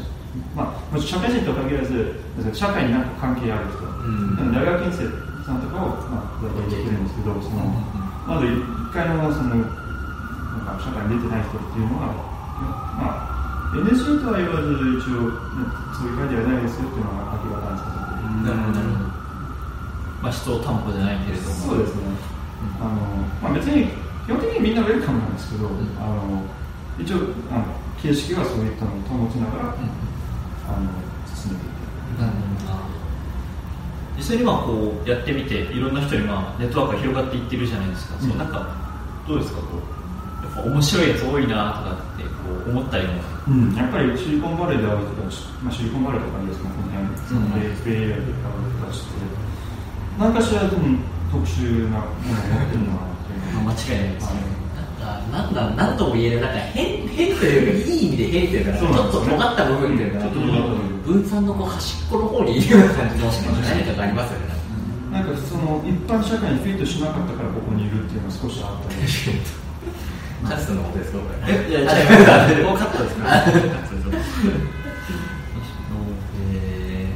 [0.55, 2.19] まあ、社会人とは限らず
[2.53, 7.69] 社会になんか関係ある人、ん大学院生さんとかを、まあ、大体できるんですけどその、
[8.25, 12.09] まず一回もそのなんか社会に出てない人っていうのは、
[12.97, 15.29] まあ、NSC とは言わず一応、
[15.93, 19.13] そういう会ではないですよっていうのが明らかにさせてなるほどなるほど
[20.25, 22.01] まあ人を担保じゃないけれどもそうですね、
[22.81, 22.97] あの
[23.45, 23.85] まあ、別に
[24.25, 25.69] 基本的にみんなウェルカムなんですけど、
[26.01, 26.41] あの
[26.97, 27.69] 一応あの
[28.01, 29.77] 形式はそういったのを保ちながら、
[30.65, 30.89] あの
[31.29, 31.85] 進めていく。
[32.17, 32.94] なるほど
[34.17, 38.29] 実際にまあこうやってみていろんな人にまあネットワークが広がっていってるじゃないですか、うん。
[38.29, 38.67] そうなんか
[39.27, 40.45] どうですかこう。
[40.45, 42.29] やっぱ面白いやつ多いなとかってこ
[42.67, 43.13] う思ったりも。
[43.47, 49.09] うん、やっぱりシリコンバレーで会う人たち、まあ、シリコンバレーとかですね、この辺、そのベイベイエリアで会う人たちって、
[50.17, 50.97] 何かしら多分
[51.31, 53.53] 特殊なものを持ってるのかなっていう。
[53.53, 54.64] のは間違いないですね
[55.05, 60.95] か、なんだ、なんとも言える、なんか変、変というか、いい意味で変というか、ちょっと尖った部分というか、分。
[61.05, 64.55] 分散のこう端っこの方にいるような感じの何かがありますよね。
[65.11, 68.89] なんかその一般社会にフィットしなかったからここにいるっていうのは少しあった。
[68.89, 69.05] り
[70.43, 71.53] カツのことですか、これ。
[71.53, 74.35] えいやいやもうカットですかカットです
[76.51, 77.07] え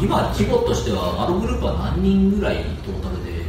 [0.00, 3.44] ー今、規模としては、あのグループは何人ぐらいトータルで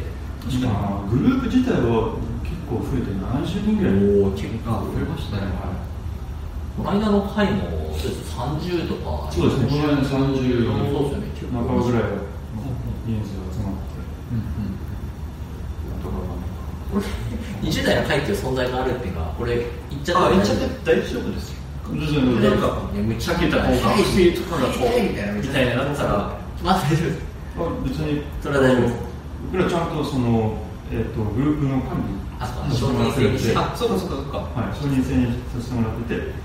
[0.45, 2.30] 確かにまあ、グループ自体は結
[2.71, 3.99] 構増えて70人ぐらい。
[4.39, 4.87] 結構。
[4.87, 5.51] 増えましたね。
[6.77, 9.27] この間の回も、そうです30とか。
[9.31, 12.03] そうですねこの間30そうですよね、半ばぐらい
[13.05, 13.99] 人数が集まって。
[16.01, 16.15] とか
[16.91, 17.05] これ
[17.69, 21.61] 20代の会っていう存在があるっていうのは、これ、言っちゃってあ言っちゃって大丈夫ですよ
[21.91, 22.87] なんか
[23.19, 27.19] さっき言ったがみたいなったらまあ大丈夫です。
[27.57, 28.95] あ別にそれは大丈夫です。
[29.51, 30.57] 僕らちゃんとその、
[30.91, 33.55] えー、とグループの管理あ承認制にして。
[33.55, 34.37] あそうかそうかそうか。
[34.57, 36.41] はい、承認制にさせてもらってて。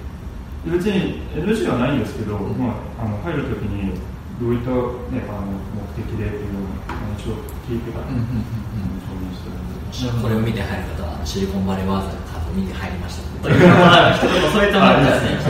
[0.66, 3.94] で別に NG はないんですけど、まあ、あの入るときに
[4.42, 4.70] どういった、
[5.14, 10.22] ね、あの目的でというような話を聞いてから、うんうんうん、承認してるんで。
[10.22, 13.22] これを見て入る方はシリコンバレーワーズのカードを見て入りました。
[13.40, 13.54] とい。
[13.54, 15.40] う一言添えたまですね。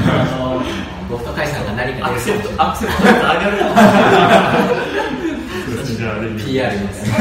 [1.09, 3.57] 僕と甲斐さんが何かアクセプトアクセプト 上がる。
[5.97, 7.17] じゃあ PR みたい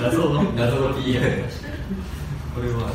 [0.00, 0.42] な謎の。
[1.04, 1.44] PR
[2.54, 2.92] これは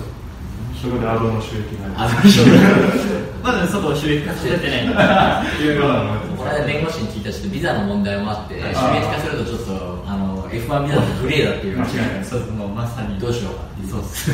[0.79, 14.31] そこでアドの収益があるまだそこ収益化されてないこの間弁護士に聞いたちょっとビザの問題もあって収益化するとちょっとあの F1 ビザとグレーだっていう間違いそうもうまさにどうしようかそうです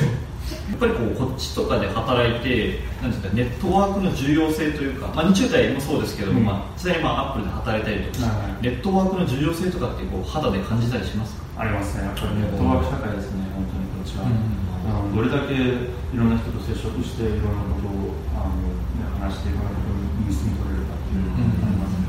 [0.69, 8.27] やっぱりこうこっちとかで働いてなんですかネットワークの重要性というか、まあ、日中大もそうですけど、うん、まあ、実際にまあアップルで働いたりとか、
[8.61, 18.67] ネットワークの重要性とかってこう肌で感じたりしますかありますねやっぱりネットワーク社会ですね本当にこっちは、うんあのどれだけいろんな人と接触していろんなことをあの、
[18.99, 22.07] ね、話していろんなことに盗み取れるかっていうのがありますね、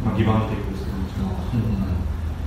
[0.00, 1.92] まあ、ギバンテイクですけどもちろん、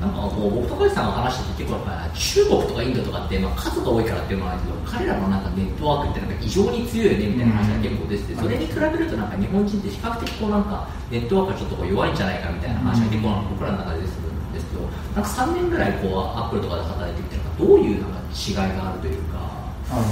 [0.01, 14.81] なんかこう僕とカジさんが話してて結構やっぱ中国とかインドとかって、まあ、数が多いからっていうのはあるけど彼らのなんかネットワークってなんか異常に強いよねみたいな話が結構出ててそれに比べるとなんか日本人って比較的こうなんかネットワークがちょっとこう弱いんじゃないかみたいな話が結構僕らの中ででするんですけど
[15.13, 19.55] なんか3年ぐらいこうアップルとかで働いてみてどういうなんか違いがあるというか。
[19.85, 20.03] あの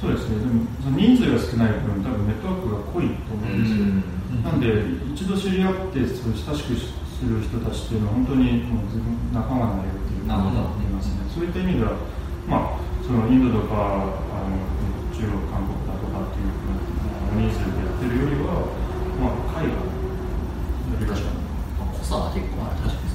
[0.00, 0.40] そうですね。
[0.40, 3.84] でもその人数が少ない分多分ネットワークが濃いと思うんですよ、
[4.40, 11.28] なんで一度知り合ってそ親しくする人たちっていうのは本当にもう自分仲間になれるっていうことだと思いますね。
[11.28, 12.00] そういった意味では
[12.48, 14.56] まあそのインドとかあの
[15.12, 16.56] 中国韓国だとかっていう
[17.36, 18.72] 人数でやってるよりは
[19.20, 19.84] まあ海外よ
[20.96, 21.12] りは
[21.92, 22.88] 濃さは結構ある。
[22.88, 23.09] 確かに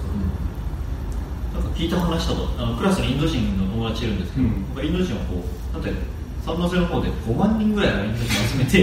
[1.56, 5.43] なんか聞いた話だとあのクラスにインド人の友達いるんですけど、うん、インド人はこ
[5.80, 5.99] う例えば
[6.45, 8.82] 三ノ瀬の方で5万人ぐらいのインド人集めて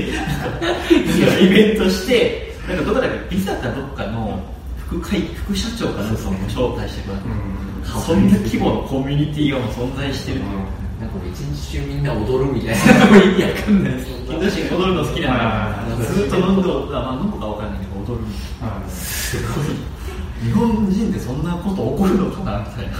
[1.45, 4.43] イベントしてなんかどこだかビザかどっかの
[4.77, 10.43] 副会副社長かなんかも招待してください、そんな規模のコミュニティがも存在してる、う。
[10.45, 10.47] ん。
[11.01, 13.16] なんか一日中みんな踊るみたいな。
[13.18, 16.05] 意味わかんないインド人踊るの好きなんだ。
[16.05, 16.57] ずっと飲ん
[16.91, 18.89] まあ、飲むかわかんないけど踊るみたいな。
[18.89, 19.66] すごい
[20.43, 22.99] 日本人でそんなこと起こるのかなみたいな、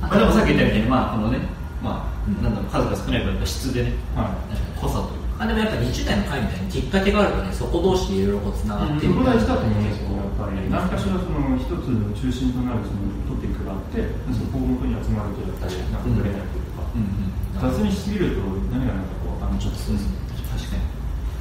[0.00, 1.38] まあ、でもさっき言ったように、まあこのね
[1.82, 5.20] まあ、なんだろう数が少ない分質でね、はい、濃さというか。
[5.40, 14.04] あでもやっぱ20代の会みたいにきっかけがあるとねそこ同士でいろいろつながってる、うん、そこ大事だと思うんですよやっぱり何かしらその一つの中心となるそのトピックがあって
[14.36, 20.29] そこを元に集まるとやっぱりなんかぶれないというか、うんうん、雑にしすぎると何が何かこうあのちょっとそうですね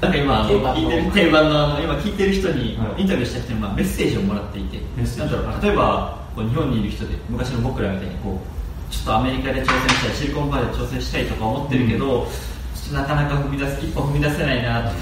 [0.02, 1.12] なんか今 聞いてる？
[1.12, 4.78] 定番の今聞いてる人にインタビューした人にまあメッセージをもらっていて、
[5.18, 12.28] なんだろう例えばこう日本にいる人で昔の僕らみたいにこうちょっとアメリカで挑戦したいシリコンバレーで挑戦したいとか思ってるけど、
[12.89, 14.95] うん、なかなか踏み出す一歩踏み出せないなとか。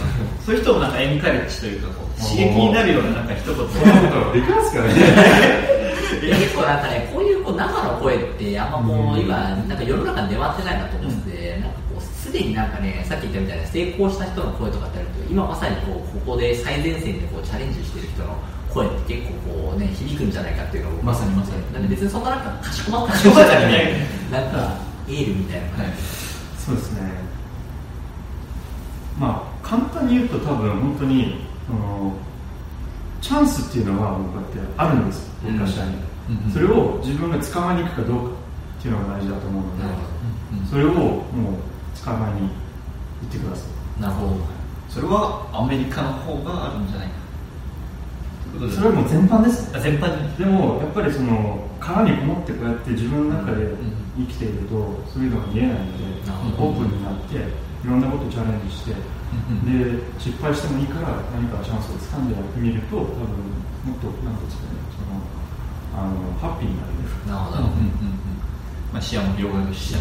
[0.45, 3.55] そういう人もなんかエンカレッジというかこう刺激になるようななんか一言。
[3.55, 5.77] そんなことできますかね。
[6.21, 11.26] 結構なんかねこういうこう生の声ってあんまもう今なんか世の中に出回ってないなと思って、うん、なんかす
[12.37, 18.35] でになんかねさっき言ったみたいな成功した人の声とかってあると今まさにこうここで最前線でこうチャレンジしてる人の
[18.73, 21.73] 声って結構こうね響くんじゃないかっていうのをまさにまさに。
[21.73, 24.77] なんで別にそんななんかかしこまったかしこまったね なんか
[25.07, 25.93] エールみたいな、はい、
[26.57, 27.01] そうですね。
[29.19, 32.13] まあ簡単に言うと多分本当にあの
[33.21, 35.29] チャンスっていうのはこうやってあるんです。
[35.43, 35.95] 昔はに、
[36.45, 38.29] うん、それを自分が捕まえに行くかどうか
[38.79, 39.83] っていうのが大事だと思うので、
[40.69, 41.23] それをもう
[42.07, 43.67] 捕まえに行ってくださ
[43.99, 44.01] い。
[44.01, 44.35] なるほど。
[44.87, 47.27] それはアメリカの方があるんじゃないか。
[48.71, 49.67] それはもう全般です。
[49.83, 53.75] 全般でもやっぱりその殻にこもってこうやって自分の中で
[54.15, 56.03] 生きていると、そういうのが見えないので、
[56.57, 57.43] オープンになってい
[57.85, 63.11] ろんなことチャレンジして、で失敗してもいいから何かチャンスをつかんでやってみると多分
[63.83, 65.21] もっと何ですかねその
[66.01, 67.03] あのハッピーになれる。
[67.27, 68.17] なるほど、うんうんうん
[68.93, 69.93] まあ、視野も広がるし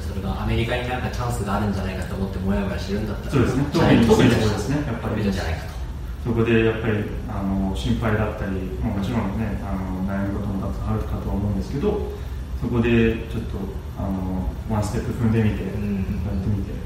[0.00, 3.64] それがアメリカになんかチャンスがあるんじゃないかと思ってもやもやしてるんだったらそうですね。
[3.72, 4.76] 特に特にそうですね。
[4.86, 5.22] やっぱり。
[5.22, 5.76] じゃないかと。
[6.24, 12.10] そこでやっぱりあの心配だったり、まあ、もちろんねあの悩むこともたくさんあるかと思うんですけど
[12.60, 13.58] そこでちょっと
[13.96, 15.78] あのワンステップ踏んでみて、やって
[16.50, 16.76] みて。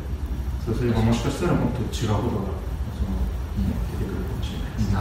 [0.64, 2.52] そうすればもしかしたらもっと違うことが
[2.92, 3.16] その、
[3.64, 5.00] ね、出てくるかもしれないです、ね、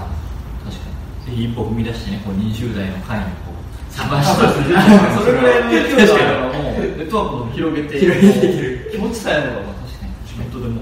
[0.64, 1.44] 確かに。
[1.44, 3.59] 一歩踏み出してねこう20代の会にこう
[3.92, 8.90] 探したそれぐらいの勢いがあればもうネットワークを広げて広げていける。
[8.92, 10.82] 気持ちさえあれば確かに仕事でも。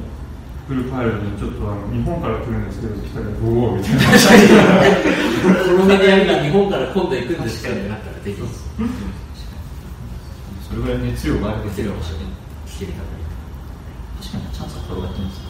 [0.67, 4.03] フルファイルにちょっとあの日本から来るんですけど来たらおおみたいな。
[4.03, 8.37] このメディアに日本から今度行くんですかってなったらぜひ
[10.67, 12.05] それぐらい熱量がある熱量がある。
[14.19, 15.41] 確かにチャンスは転がってます、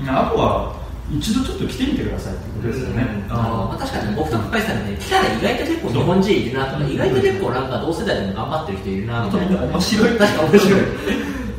[0.00, 0.74] うん、あとは
[1.10, 3.36] 一度ちょっと来てみてくださいってことですよね、うん、あ
[3.70, 9.62] まあ、確かに僕と深井さんで、来たら意外と結構日本人いるなとか、意外と結構なんか同世代でも頑張ってる人いるなみたいな。
[9.62, 10.10] 面白い。
[10.18, 10.82] 確か面白い。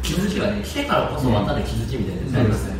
[0.03, 2.75] 気づきはね、来てからこそまたね、気づきみたいな、そうですね。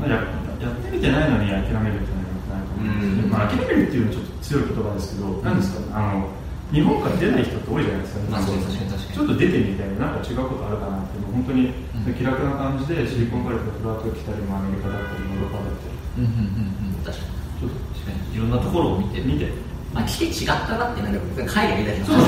[0.00, 6.28] まあ、ややってみてないのに諦めるっていうのはないかもしれない、まあ、諦めるっていうのはちょっと強い言葉ですけど、うん、なんですか、あの
[6.72, 11.72] 日本から出ない人って多いじゃないですか、まあ、そうですねちょっと出てみたいな、なんか違うことあるかなって、もう本当に
[12.14, 16.30] 気楽な感じで、シリコンバレーとフラット来たり、アメリカだったり、ヨーロッパだったり、うんうん
[16.94, 17.28] うん、確かに。
[17.58, 19.50] ちょっと確かにいろんなところを見て、見て。
[19.92, 22.18] まあ、来て違ったなってなれば、海外いたりとか。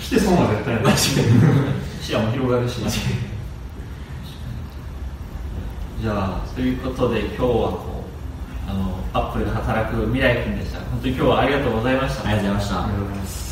[0.00, 0.96] 来て損は絶対ない。
[0.96, 1.20] 視
[2.12, 2.80] 野も広がるし。
[6.02, 8.04] じゃあ、ということで、今日はこ
[8.68, 10.80] う、あの、アップルで働く未来君でした。
[10.90, 12.28] 本当に今日はありがとうございました。
[12.28, 12.74] ありがとうございま
[13.26, 13.43] した。